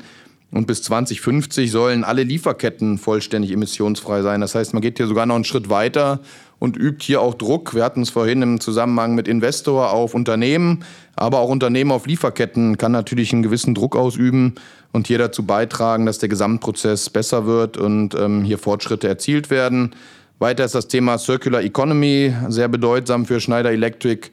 Und 0.52 0.66
bis 0.66 0.82
2050 0.82 1.70
sollen 1.70 2.02
alle 2.02 2.24
Lieferketten 2.24 2.98
vollständig 2.98 3.52
emissionsfrei 3.52 4.22
sein. 4.22 4.40
Das 4.40 4.54
heißt, 4.54 4.74
man 4.74 4.82
geht 4.82 4.98
hier 4.98 5.06
sogar 5.06 5.24
noch 5.24 5.36
einen 5.36 5.44
Schritt 5.44 5.70
weiter 5.70 6.20
und 6.60 6.76
übt 6.76 7.04
hier 7.04 7.20
auch 7.20 7.34
Druck. 7.34 7.74
Wir 7.74 7.82
hatten 7.82 8.02
es 8.02 8.10
vorhin 8.10 8.42
im 8.42 8.60
Zusammenhang 8.60 9.16
mit 9.16 9.26
Investor 9.26 9.90
auf 9.90 10.14
Unternehmen, 10.14 10.84
aber 11.16 11.40
auch 11.40 11.48
Unternehmen 11.48 11.90
auf 11.90 12.06
Lieferketten 12.06 12.78
kann 12.78 12.92
natürlich 12.92 13.32
einen 13.32 13.42
gewissen 13.42 13.74
Druck 13.74 13.96
ausüben 13.96 14.54
und 14.92 15.08
hier 15.08 15.18
dazu 15.18 15.44
beitragen, 15.44 16.06
dass 16.06 16.18
der 16.18 16.28
Gesamtprozess 16.28 17.10
besser 17.10 17.46
wird 17.46 17.76
und 17.76 18.14
ähm, 18.14 18.44
hier 18.44 18.58
Fortschritte 18.58 19.08
erzielt 19.08 19.50
werden. 19.50 19.96
Weiter 20.38 20.64
ist 20.64 20.74
das 20.74 20.88
Thema 20.88 21.18
Circular 21.18 21.62
Economy 21.62 22.32
sehr 22.48 22.68
bedeutsam 22.68 23.26
für 23.26 23.40
Schneider 23.40 23.72
Electric. 23.72 24.28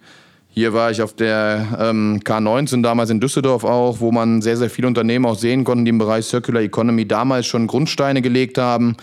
Hier 0.49 0.73
war 0.73 0.89
ich 0.89 1.01
auf 1.01 1.13
der 1.13 1.67
ähm, 1.79 2.19
K19 2.23 2.81
damals 2.81 3.09
in 3.09 3.19
Düsseldorf 3.19 3.63
auch, 3.63 3.99
wo 3.99 4.11
man 4.11 4.41
sehr, 4.41 4.57
sehr 4.57 4.69
viele 4.69 4.87
Unternehmen 4.87 5.25
auch 5.25 5.37
sehen 5.37 5.63
konnten, 5.63 5.85
die 5.85 5.89
im 5.89 5.99
Bereich 5.99 6.25
Circular 6.25 6.63
Economy 6.63 7.07
damals 7.07 7.45
schon 7.45 7.67
Grundsteine 7.67 8.21
gelegt 8.21 8.57
haben. 8.57 8.97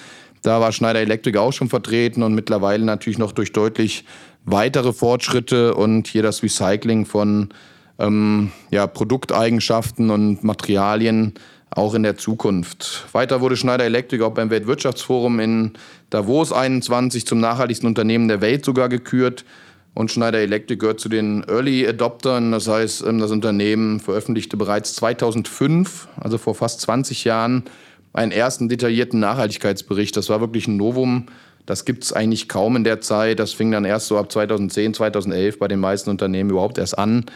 Da 0.45 0.61
war 0.61 0.73
Schneider 0.73 1.01
Electric 1.01 1.39
auch 1.39 1.55
schon 1.55 1.71
vertreten 1.71 2.23
und 2.23 2.35
mittlerweile 2.35 2.85
natürlich 2.85 3.19
noch 3.19 3.33
durch 3.33 3.53
deutlich 3.53 4.05
weitere 4.45 4.93
Fortschritte 4.93 5.75
und 5.75 6.07
hier 6.07 6.23
das 6.23 6.43
Recycling 6.43 7.07
von 7.07 7.49
ähm, 7.99 8.53
ja, 8.71 8.87
Produkteigenschaften 8.87 10.11
und 10.11 10.45
Materialien 10.45 11.33
auch 11.71 11.95
in 11.95 12.03
der 12.03 12.19
Zukunft. 12.19 13.07
Weiter 13.13 13.41
wurde 13.41 13.57
Schneider 13.57 13.85
Electric 13.85 14.23
auch 14.23 14.35
beim 14.35 14.51
Weltwirtschaftsforum 14.51 15.41
in 15.41 15.73
Davos 16.11 16.53
21 16.53 17.27
zum 17.27 17.41
nachhaltigsten 17.41 17.89
Unternehmen 17.89 18.29
der 18.29 18.43
Welt 18.43 18.67
sogar 18.67 18.91
gekürt. 18.91 19.47
Und 19.95 20.11
Schneider 20.11 20.41
Electric 20.41 20.79
gehört 20.79 21.01
zu 21.01 21.09
den 21.09 21.45
Early 21.49 21.89
Adoptern. 21.89 22.53
Das 22.53 22.69
heißt, 22.69 23.03
ähm, 23.07 23.19
das 23.19 23.31
Unternehmen 23.31 23.99
veröffentlichte 23.99 24.59
bereits 24.59 24.95
2005, 24.97 26.07
also 26.21 26.37
vor 26.37 26.55
fast 26.55 26.83
20 26.83 27.25
Jahren, 27.25 27.65
einen 28.15 28.33
ersten 28.33 28.71
detaillierten 28.71 29.21
Nachhaltigkeitsbericht. 29.21 30.17
Das 30.17 30.31
war 30.31 30.41
wirklich 30.41 30.67
ein 30.67 30.79
Novum. 30.79 31.27
Das 31.67 31.85
gibt 31.85 32.05
es 32.05 32.13
eigentlich 32.13 32.49
kaum 32.49 32.77
in 32.77 32.85
der 32.85 33.01
Zeit. 33.01 33.39
Das 33.39 33.53
fing 33.53 33.71
dann 33.71 33.85
erst 33.85 34.07
so 34.07 34.17
ab 34.17 34.31
2010, 34.33 34.95
2011 34.95 35.59
bei 35.59 35.69
den 35.69 35.81
meisten 35.81 36.09
Unternehmen 36.09 36.51
überhaupt 36.51 36.79
erst 36.79 36.97
an. 36.97 37.27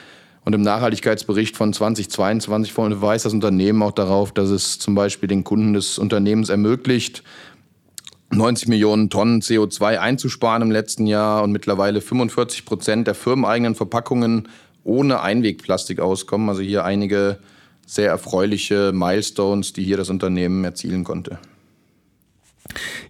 Und 0.44 0.54
im 0.54 0.62
Nachhaltigkeitsbericht 0.62 1.56
von 1.56 1.72
2022 1.72 2.72
verweist 2.72 3.26
das 3.26 3.34
Unternehmen 3.34 3.82
auch 3.82 3.92
darauf, 3.92 4.32
dass 4.32 4.48
es 4.50 4.78
zum 4.78 4.94
Beispiel 4.94 5.28
den 5.28 5.44
Kunden 5.44 5.74
des 5.74 5.98
Unternehmens 5.98 6.48
ermöglicht, 6.48 7.22
90 8.30 8.68
Millionen 8.68 9.10
Tonnen 9.10 9.40
CO2 9.40 9.98
einzusparen 9.98 10.62
im 10.62 10.70
letzten 10.70 11.06
Jahr 11.06 11.42
und 11.42 11.50
mittlerweile 11.50 12.00
45 12.00 12.66
Prozent 12.66 13.06
der 13.06 13.14
firmeneigenen 13.14 13.74
Verpackungen 13.74 14.48
ohne 14.84 15.20
Einwegplastik 15.20 15.98
auskommen. 15.98 16.48
Also 16.48 16.62
hier 16.62 16.84
einige 16.84 17.38
sehr 17.88 18.10
erfreuliche 18.10 18.92
Milestones, 18.92 19.72
die 19.72 19.82
hier 19.82 19.96
das 19.96 20.10
Unternehmen 20.10 20.62
erzielen 20.62 21.04
konnte. 21.04 21.38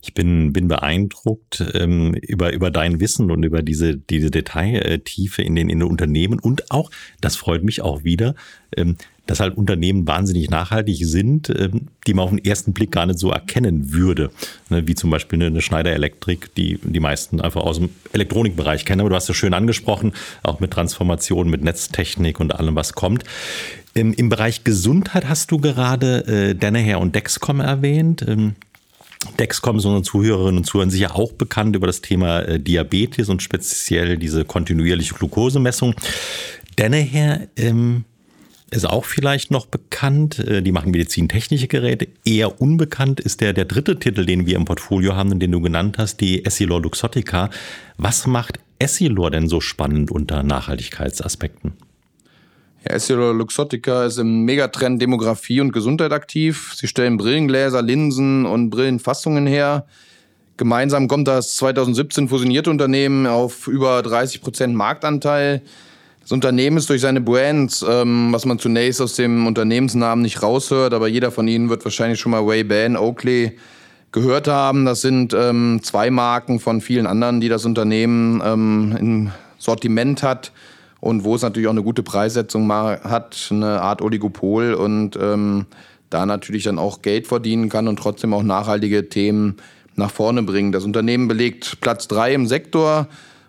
Ich 0.00 0.14
bin, 0.14 0.52
bin 0.52 0.68
beeindruckt 0.68 1.64
ähm, 1.74 2.14
über, 2.14 2.52
über 2.52 2.70
dein 2.70 3.00
Wissen 3.00 3.32
und 3.32 3.42
über 3.42 3.62
diese, 3.62 3.96
diese 3.96 4.30
Detailtiefe 4.30 5.42
in 5.42 5.56
den, 5.56 5.68
in 5.68 5.80
den 5.80 5.88
Unternehmen 5.88 6.38
und 6.38 6.70
auch, 6.70 6.92
das 7.20 7.34
freut 7.34 7.64
mich 7.64 7.82
auch 7.82 8.04
wieder, 8.04 8.36
ähm, 8.76 8.96
dass 9.28 9.40
halt 9.40 9.56
Unternehmen 9.56 10.08
wahnsinnig 10.08 10.50
nachhaltig 10.50 10.96
sind, 11.02 11.50
ähm, 11.50 11.88
die 12.06 12.14
man 12.14 12.24
auf 12.24 12.30
den 12.30 12.44
ersten 12.44 12.72
Blick 12.72 12.90
gar 12.90 13.06
nicht 13.06 13.18
so 13.18 13.30
erkennen 13.30 13.92
würde. 13.92 14.30
Ne, 14.70 14.88
wie 14.88 14.94
zum 14.94 15.10
Beispiel 15.10 15.40
eine 15.42 15.60
Schneider 15.60 15.92
Elektrik, 15.92 16.54
die 16.56 16.80
die 16.82 16.98
meisten 16.98 17.40
einfach 17.40 17.60
aus 17.60 17.78
dem 17.78 17.90
Elektronikbereich 18.12 18.84
kennen. 18.84 19.02
Aber 19.02 19.10
du 19.10 19.16
hast 19.16 19.28
ja 19.28 19.34
schön 19.34 19.54
angesprochen, 19.54 20.12
auch 20.42 20.60
mit 20.60 20.72
Transformation, 20.72 21.50
mit 21.50 21.62
Netztechnik 21.62 22.40
und 22.40 22.54
allem, 22.54 22.74
was 22.74 22.94
kommt. 22.94 23.24
Im, 23.92 24.14
im 24.14 24.30
Bereich 24.30 24.64
Gesundheit 24.64 25.28
hast 25.28 25.50
du 25.50 25.58
gerade 25.58 26.26
äh, 26.26 26.54
Danaher 26.54 26.98
und 26.98 27.14
Dexcom 27.14 27.60
erwähnt. 27.60 28.24
Ähm, 28.26 28.54
Dexcom, 29.38 29.78
sondern 29.78 30.04
Zuhörerinnen 30.04 30.58
und 30.58 30.64
Zuhörer 30.64 30.90
sicher 30.90 31.16
auch 31.16 31.32
bekannt 31.32 31.76
über 31.76 31.86
das 31.86 32.00
Thema 32.00 32.40
äh, 32.40 32.58
Diabetes 32.58 33.28
und 33.28 33.42
speziell 33.42 34.16
diese 34.16 34.46
kontinuierliche 34.46 35.14
Glukosemessung. 35.14 35.94
Danaher 36.76 37.48
ähm, 37.56 38.04
ist 38.70 38.84
auch 38.84 39.04
vielleicht 39.04 39.50
noch 39.50 39.66
bekannt. 39.66 40.38
Äh, 40.38 40.62
die 40.62 40.72
machen 40.72 40.90
medizintechnische 40.90 41.68
Geräte. 41.68 42.08
Eher 42.24 42.60
unbekannt 42.60 43.20
ist 43.20 43.40
der, 43.40 43.52
der 43.52 43.64
dritte 43.64 43.98
Titel, 43.98 44.26
den 44.26 44.46
wir 44.46 44.56
im 44.56 44.64
Portfolio 44.64 45.16
haben, 45.16 45.38
den 45.38 45.52
du 45.52 45.60
genannt 45.60 45.98
hast, 45.98 46.20
die 46.20 46.44
Essilor 46.44 46.80
Luxottica. 46.80 47.50
Was 47.96 48.26
macht 48.26 48.58
Essilor 48.78 49.30
denn 49.30 49.48
so 49.48 49.60
spannend 49.60 50.10
unter 50.10 50.42
Nachhaltigkeitsaspekten? 50.42 51.72
Ja, 52.84 52.94
Essilor 52.94 53.34
Luxottica 53.34 54.04
ist 54.04 54.18
im 54.18 54.44
Megatrend 54.44 55.02
Demografie 55.02 55.60
und 55.60 55.72
Gesundheit 55.72 56.12
aktiv. 56.12 56.72
Sie 56.76 56.86
stellen 56.86 57.16
Brillengläser, 57.16 57.82
Linsen 57.82 58.46
und 58.46 58.70
Brillenfassungen 58.70 59.46
her. 59.46 59.86
Gemeinsam 60.56 61.08
kommt 61.08 61.28
das 61.28 61.56
2017 61.56 62.28
fusionierte 62.28 62.70
Unternehmen 62.70 63.26
auf 63.26 63.68
über 63.68 64.02
30 64.02 64.42
Prozent 64.42 64.74
Marktanteil. 64.74 65.62
Das 66.28 66.34
Unternehmen 66.34 66.76
ist 66.76 66.90
durch 66.90 67.00
seine 67.00 67.22
Brands, 67.22 67.82
ähm, 67.88 68.34
was 68.34 68.44
man 68.44 68.58
zunächst 68.58 69.00
aus 69.00 69.14
dem 69.14 69.46
Unternehmensnamen 69.46 70.20
nicht 70.20 70.42
raushört, 70.42 70.92
aber 70.92 71.08
jeder 71.08 71.30
von 71.30 71.48
Ihnen 71.48 71.70
wird 71.70 71.82
wahrscheinlich 71.86 72.20
schon 72.20 72.32
mal 72.32 72.42
Ray-Ban, 72.44 72.98
Oakley 72.98 73.56
gehört 74.12 74.46
haben. 74.46 74.84
Das 74.84 75.00
sind 75.00 75.32
ähm, 75.32 75.80
zwei 75.82 76.10
Marken 76.10 76.60
von 76.60 76.82
vielen 76.82 77.06
anderen, 77.06 77.40
die 77.40 77.48
das 77.48 77.64
Unternehmen 77.64 78.42
ähm, 78.44 78.94
im 79.00 79.30
Sortiment 79.56 80.22
hat 80.22 80.52
und 81.00 81.24
wo 81.24 81.34
es 81.34 81.40
natürlich 81.40 81.66
auch 81.66 81.72
eine 81.72 81.82
gute 81.82 82.02
Preissetzung 82.02 82.70
hat, 82.70 83.48
eine 83.50 83.80
Art 83.80 84.02
Oligopol 84.02 84.74
und 84.74 85.16
ähm, 85.18 85.64
da 86.10 86.26
natürlich 86.26 86.64
dann 86.64 86.78
auch 86.78 87.00
Geld 87.00 87.26
verdienen 87.26 87.70
kann 87.70 87.88
und 87.88 87.98
trotzdem 87.98 88.34
auch 88.34 88.42
nachhaltige 88.42 89.08
Themen 89.08 89.56
nach 89.96 90.10
vorne 90.10 90.42
bringen. 90.42 90.72
Das 90.72 90.84
Unternehmen 90.84 91.26
belegt 91.26 91.80
Platz 91.80 92.06
drei 92.06 92.34
im 92.34 92.46
Sektor 92.46 93.08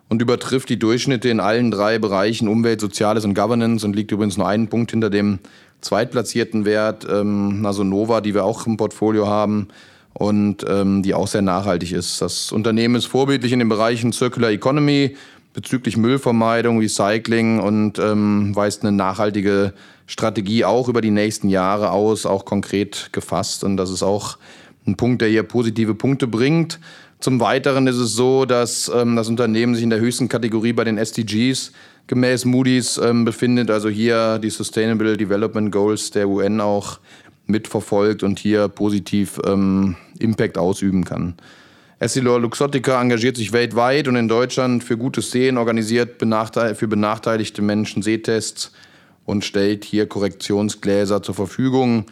und 0.10 0.22
übertrifft 0.22 0.70
die 0.70 0.80
Durchschnitte 0.80 1.30
in 1.30 1.40
allen 1.40 1.72
drei 1.72 2.00
Bereichen 2.00 2.48
Umwelt, 2.48 2.82
Soziales 2.82 3.26
und 3.26 3.36
Governance 3.36 3.86
und 3.86 3.96
liegt 3.96 4.12
übrigens 4.12 4.38
nur 4.38 4.48
einen 4.48 4.68
Punkt 4.68 4.92
hinter 4.92 5.10
dem 5.10 5.40
zweitplatzierten 5.82 6.66
Wert, 6.66 7.08
ähm, 7.10 7.64
also 7.66 7.84
Nova, 7.84 8.20
die 8.20 8.34
wir 8.34 8.44
auch 8.44 8.66
im 8.66 8.78
Portfolio 8.78 9.28
haben 9.28 9.70
und 10.14 10.66
ähm, 10.68 11.04
die 11.04 11.14
auch 11.14 11.28
sehr 11.28 11.42
nachhaltig 11.44 11.94
ist. 11.94 12.22
Das 12.22 12.52
Unternehmen 12.52 12.96
ist 12.96 13.06
vorbildlich 13.06 13.54
in 13.54 13.60
den 13.60 13.70
Bereichen 13.70 14.12
Circular 14.12 14.52
Economy, 14.52 15.16
bezüglich 15.54 15.98
Müllvermeidung, 15.98 16.80
Recycling 16.80 17.60
und 17.60 18.00
ähm, 18.00 18.56
weist 18.56 18.84
eine 18.84 18.92
nachhaltige 18.92 19.74
Strategie 20.08 20.66
auch 20.66 20.90
über 20.90 21.02
die 21.02 21.12
nächsten 21.12 21.50
Jahre 21.50 21.92
aus, 21.92 22.26
auch 22.26 22.46
konkret 22.46 23.10
gefasst. 23.12 23.64
Und 23.64 23.78
das 23.78 23.92
ist 23.92 24.04
auch 24.04 24.38
ein 24.90 24.98
Punkt, 24.98 25.22
der 25.22 25.30
hier 25.30 25.44
positive 25.44 25.96
Punkte 25.96 26.28
bringt. 26.28 26.80
Zum 27.20 27.40
Weiteren 27.40 27.88
ist 27.88 27.98
es 27.98 28.14
so, 28.14 28.46
dass 28.46 28.90
ähm, 28.94 29.16
das 29.16 29.28
Unternehmen 29.28 29.76
sich 29.76 29.84
in 29.84 29.90
der 29.90 30.00
höchsten 30.00 30.30
Kategorie 30.30 30.74
bei 30.74 30.86
den 30.86 30.98
SDGs 30.98 31.74
gemäß 32.08 32.46
Moody's 32.46 32.98
ähm, 32.98 33.26
befindet, 33.26 33.70
also 33.70 33.90
hier 33.90 34.40
die 34.40 34.50
Sustainable 34.50 35.18
Development 35.18 35.72
Goals 35.72 36.12
der 36.12 36.28
UN 36.28 36.62
auch 36.62 37.00
mitverfolgt 37.46 38.24
und 38.24 38.40
hier 38.40 38.68
positiv 38.68 39.40
ähm, 39.46 39.96
Impact 40.20 40.58
ausüben 40.58 41.04
kann. 41.04 41.36
Essilor 42.00 42.40
Luxottica 42.40 43.02
engagiert 43.02 43.36
sich 43.36 43.52
weltweit 43.52 44.08
und 44.08 44.16
in 44.16 44.30
Deutschland 44.30 44.84
für 44.84 44.98
gutes 44.98 45.32
Sehen, 45.32 45.58
organisiert 45.58 46.22
für 46.22 46.88
benachteiligte 46.88 47.62
Menschen 47.62 48.02
Sehtests 48.02 48.72
und 49.26 49.44
stellt 49.44 49.84
hier 49.84 50.08
Korrektionsgläser 50.08 51.22
zur 51.22 51.36
Verfügung. 51.36 52.06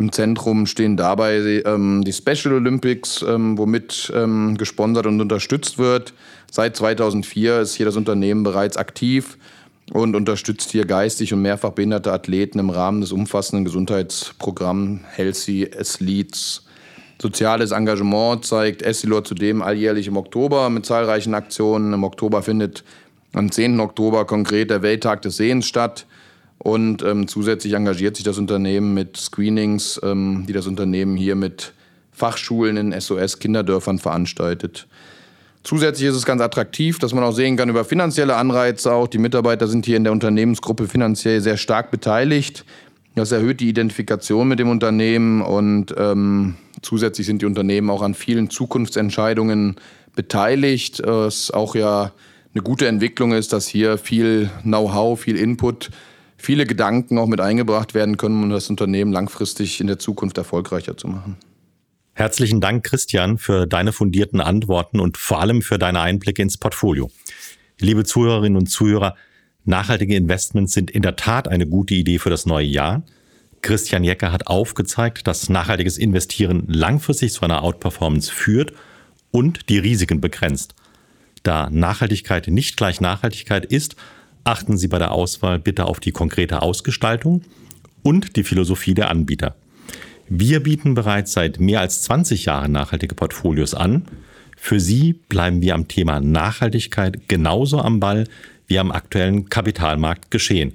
Im 0.00 0.12
Zentrum 0.12 0.64
stehen 0.64 0.96
dabei 0.96 1.62
ähm, 1.66 2.02
die 2.02 2.14
Special 2.14 2.54
Olympics, 2.54 3.20
ähm, 3.20 3.58
womit 3.58 4.10
ähm, 4.16 4.56
gesponsert 4.56 5.04
und 5.04 5.20
unterstützt 5.20 5.76
wird. 5.76 6.14
Seit 6.50 6.74
2004 6.74 7.60
ist 7.60 7.74
hier 7.74 7.84
das 7.84 7.96
Unternehmen 7.96 8.42
bereits 8.42 8.78
aktiv 8.78 9.36
und 9.92 10.16
unterstützt 10.16 10.70
hier 10.70 10.86
geistig 10.86 11.34
und 11.34 11.42
mehrfach 11.42 11.72
behinderte 11.72 12.14
Athleten 12.14 12.58
im 12.58 12.70
Rahmen 12.70 13.02
des 13.02 13.12
umfassenden 13.12 13.66
Gesundheitsprogramms 13.66 15.02
Healthy 15.16 15.68
Athletes. 15.78 16.64
Soziales 17.20 17.72
Engagement 17.72 18.46
zeigt 18.46 18.80
Essilor 18.80 19.24
zudem 19.24 19.60
alljährlich 19.60 20.06
im 20.06 20.16
Oktober 20.16 20.70
mit 20.70 20.86
zahlreichen 20.86 21.34
Aktionen. 21.34 21.92
Im 21.92 22.04
Oktober 22.04 22.40
findet 22.42 22.84
am 23.34 23.52
10. 23.52 23.78
Oktober 23.80 24.24
konkret 24.24 24.70
der 24.70 24.80
Welttag 24.80 25.20
des 25.20 25.36
Sehens 25.36 25.66
statt. 25.66 26.06
Und 26.62 27.02
ähm, 27.02 27.26
zusätzlich 27.26 27.72
engagiert 27.72 28.16
sich 28.16 28.24
das 28.24 28.36
Unternehmen 28.36 28.92
mit 28.92 29.16
Screenings, 29.16 29.98
ähm, 30.02 30.44
die 30.46 30.52
das 30.52 30.66
Unternehmen 30.66 31.16
hier 31.16 31.34
mit 31.34 31.72
Fachschulen 32.12 32.76
in 32.76 33.00
SOS-Kinderdörfern 33.00 33.98
veranstaltet. 33.98 34.86
Zusätzlich 35.62 36.08
ist 36.08 36.16
es 36.16 36.26
ganz 36.26 36.42
attraktiv, 36.42 36.98
dass 36.98 37.14
man 37.14 37.24
auch 37.24 37.32
sehen 37.32 37.56
kann 37.56 37.70
über 37.70 37.84
finanzielle 37.84 38.36
Anreize 38.36 38.92
auch. 38.92 39.08
Die 39.08 39.18
Mitarbeiter 39.18 39.68
sind 39.68 39.86
hier 39.86 39.96
in 39.96 40.04
der 40.04 40.12
Unternehmensgruppe 40.12 40.86
finanziell 40.86 41.40
sehr 41.40 41.56
stark 41.56 41.90
beteiligt. 41.90 42.66
Das 43.14 43.32
erhöht 43.32 43.60
die 43.60 43.68
Identifikation 43.68 44.46
mit 44.46 44.58
dem 44.58 44.68
Unternehmen 44.68 45.40
und 45.40 45.94
ähm, 45.96 46.56
zusätzlich 46.82 47.26
sind 47.26 47.40
die 47.40 47.46
Unternehmen 47.46 47.88
auch 47.88 48.02
an 48.02 48.14
vielen 48.14 48.50
Zukunftsentscheidungen 48.50 49.76
beteiligt. 50.14 51.02
Was 51.04 51.50
auch 51.50 51.74
ja 51.74 52.12
eine 52.54 52.62
gute 52.62 52.86
Entwicklung 52.86 53.32
ist, 53.32 53.52
dass 53.52 53.66
hier 53.66 53.96
viel 53.96 54.50
Know-how, 54.62 55.18
viel 55.18 55.36
Input, 55.36 55.90
viele 56.40 56.66
Gedanken 56.66 57.18
auch 57.18 57.26
mit 57.26 57.40
eingebracht 57.40 57.94
werden 57.94 58.16
können, 58.16 58.42
um 58.42 58.50
das 58.50 58.70
Unternehmen 58.70 59.12
langfristig 59.12 59.80
in 59.80 59.86
der 59.86 59.98
Zukunft 59.98 60.38
erfolgreicher 60.38 60.96
zu 60.96 61.08
machen. 61.08 61.36
Herzlichen 62.14 62.60
Dank, 62.60 62.84
Christian, 62.84 63.38
für 63.38 63.66
deine 63.66 63.92
fundierten 63.92 64.40
Antworten 64.40 65.00
und 65.00 65.16
vor 65.16 65.40
allem 65.40 65.62
für 65.62 65.78
deine 65.78 66.00
Einblicke 66.00 66.42
ins 66.42 66.58
Portfolio. 66.58 67.10
Liebe 67.78 68.04
Zuhörerinnen 68.04 68.58
und 68.58 68.66
Zuhörer, 68.66 69.14
Nachhaltige 69.64 70.16
Investments 70.16 70.72
sind 70.72 70.90
in 70.90 71.02
der 71.02 71.16
Tat 71.16 71.46
eine 71.46 71.66
gute 71.66 71.94
Idee 71.94 72.18
für 72.18 72.30
das 72.30 72.46
neue 72.46 72.66
Jahr. 72.66 73.02
Christian 73.62 74.04
Jecker 74.04 74.32
hat 74.32 74.46
aufgezeigt, 74.46 75.26
dass 75.26 75.50
nachhaltiges 75.50 75.98
Investieren 75.98 76.64
langfristig 76.66 77.32
zu 77.32 77.42
einer 77.42 77.62
Outperformance 77.62 78.32
führt 78.32 78.72
und 79.30 79.68
die 79.68 79.78
Risiken 79.78 80.20
begrenzt. 80.20 80.74
Da 81.42 81.68
Nachhaltigkeit 81.70 82.48
nicht 82.48 82.76
gleich 82.76 83.00
Nachhaltigkeit 83.00 83.66
ist, 83.66 83.96
achten 84.44 84.76
Sie 84.76 84.88
bei 84.88 84.98
der 84.98 85.12
Auswahl 85.12 85.58
bitte 85.58 85.86
auf 85.86 86.00
die 86.00 86.12
konkrete 86.12 86.62
Ausgestaltung 86.62 87.42
und 88.02 88.36
die 88.36 88.44
Philosophie 88.44 88.94
der 88.94 89.10
Anbieter. 89.10 89.56
Wir 90.28 90.62
bieten 90.62 90.94
bereits 90.94 91.32
seit 91.32 91.58
mehr 91.58 91.80
als 91.80 92.02
20 92.02 92.44
Jahren 92.44 92.72
nachhaltige 92.72 93.14
Portfolios 93.14 93.74
an. 93.74 94.04
Für 94.56 94.78
Sie 94.78 95.12
bleiben 95.12 95.60
wir 95.60 95.74
am 95.74 95.88
Thema 95.88 96.20
Nachhaltigkeit 96.20 97.28
genauso 97.28 97.80
am 97.80 97.98
Ball 97.98 98.24
wie 98.66 98.78
am 98.78 98.92
aktuellen 98.92 99.48
Kapitalmarkt 99.48 100.30
geschehen. 100.30 100.74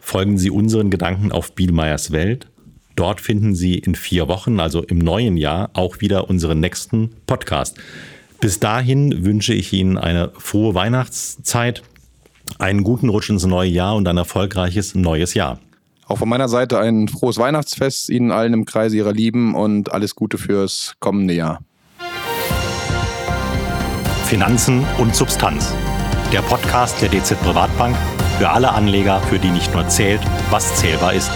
Folgen 0.00 0.38
Sie 0.38 0.50
unseren 0.50 0.90
Gedanken 0.90 1.32
auf 1.32 1.54
Bielmeyers 1.54 2.12
Welt. 2.12 2.46
Dort 2.96 3.20
finden 3.20 3.54
Sie 3.54 3.78
in 3.78 3.94
vier 3.94 4.28
Wochen, 4.28 4.60
also 4.60 4.82
im 4.82 4.98
neuen 4.98 5.36
Jahr, 5.36 5.70
auch 5.74 6.00
wieder 6.00 6.30
unseren 6.30 6.60
nächsten 6.60 7.10
Podcast. 7.26 7.76
Bis 8.40 8.60
dahin 8.60 9.24
wünsche 9.24 9.52
ich 9.52 9.72
Ihnen 9.72 9.98
eine 9.98 10.30
frohe 10.38 10.74
Weihnachtszeit, 10.74 11.82
einen 12.58 12.84
guten 12.84 13.08
Rutsch 13.08 13.30
ins 13.30 13.46
neue 13.46 13.70
Jahr 13.70 13.96
und 13.96 14.06
ein 14.08 14.16
erfolgreiches 14.16 14.94
neues 14.94 15.34
Jahr. 15.34 15.58
Auch 16.06 16.18
von 16.18 16.28
meiner 16.28 16.48
Seite 16.48 16.78
ein 16.78 17.08
frohes 17.08 17.38
Weihnachtsfest 17.38 18.10
Ihnen 18.10 18.30
allen 18.30 18.52
im 18.52 18.64
Kreise 18.66 18.96
Ihrer 18.96 19.12
Lieben 19.12 19.54
und 19.54 19.92
alles 19.92 20.14
Gute 20.14 20.38
fürs 20.38 20.94
kommende 21.00 21.34
Jahr. 21.34 21.60
Finanzen 24.26 24.84
und 24.98 25.14
Substanz 25.14 25.74
der 26.34 26.42
Podcast 26.42 27.00
der 27.00 27.10
DZ 27.10 27.40
Privatbank 27.42 27.96
für 28.38 28.48
alle 28.50 28.72
Anleger, 28.72 29.20
für 29.20 29.38
die 29.38 29.50
nicht 29.50 29.72
nur 29.72 29.86
zählt, 29.86 30.20
was 30.50 30.74
zählbar 30.74 31.14
ist. 31.14 31.30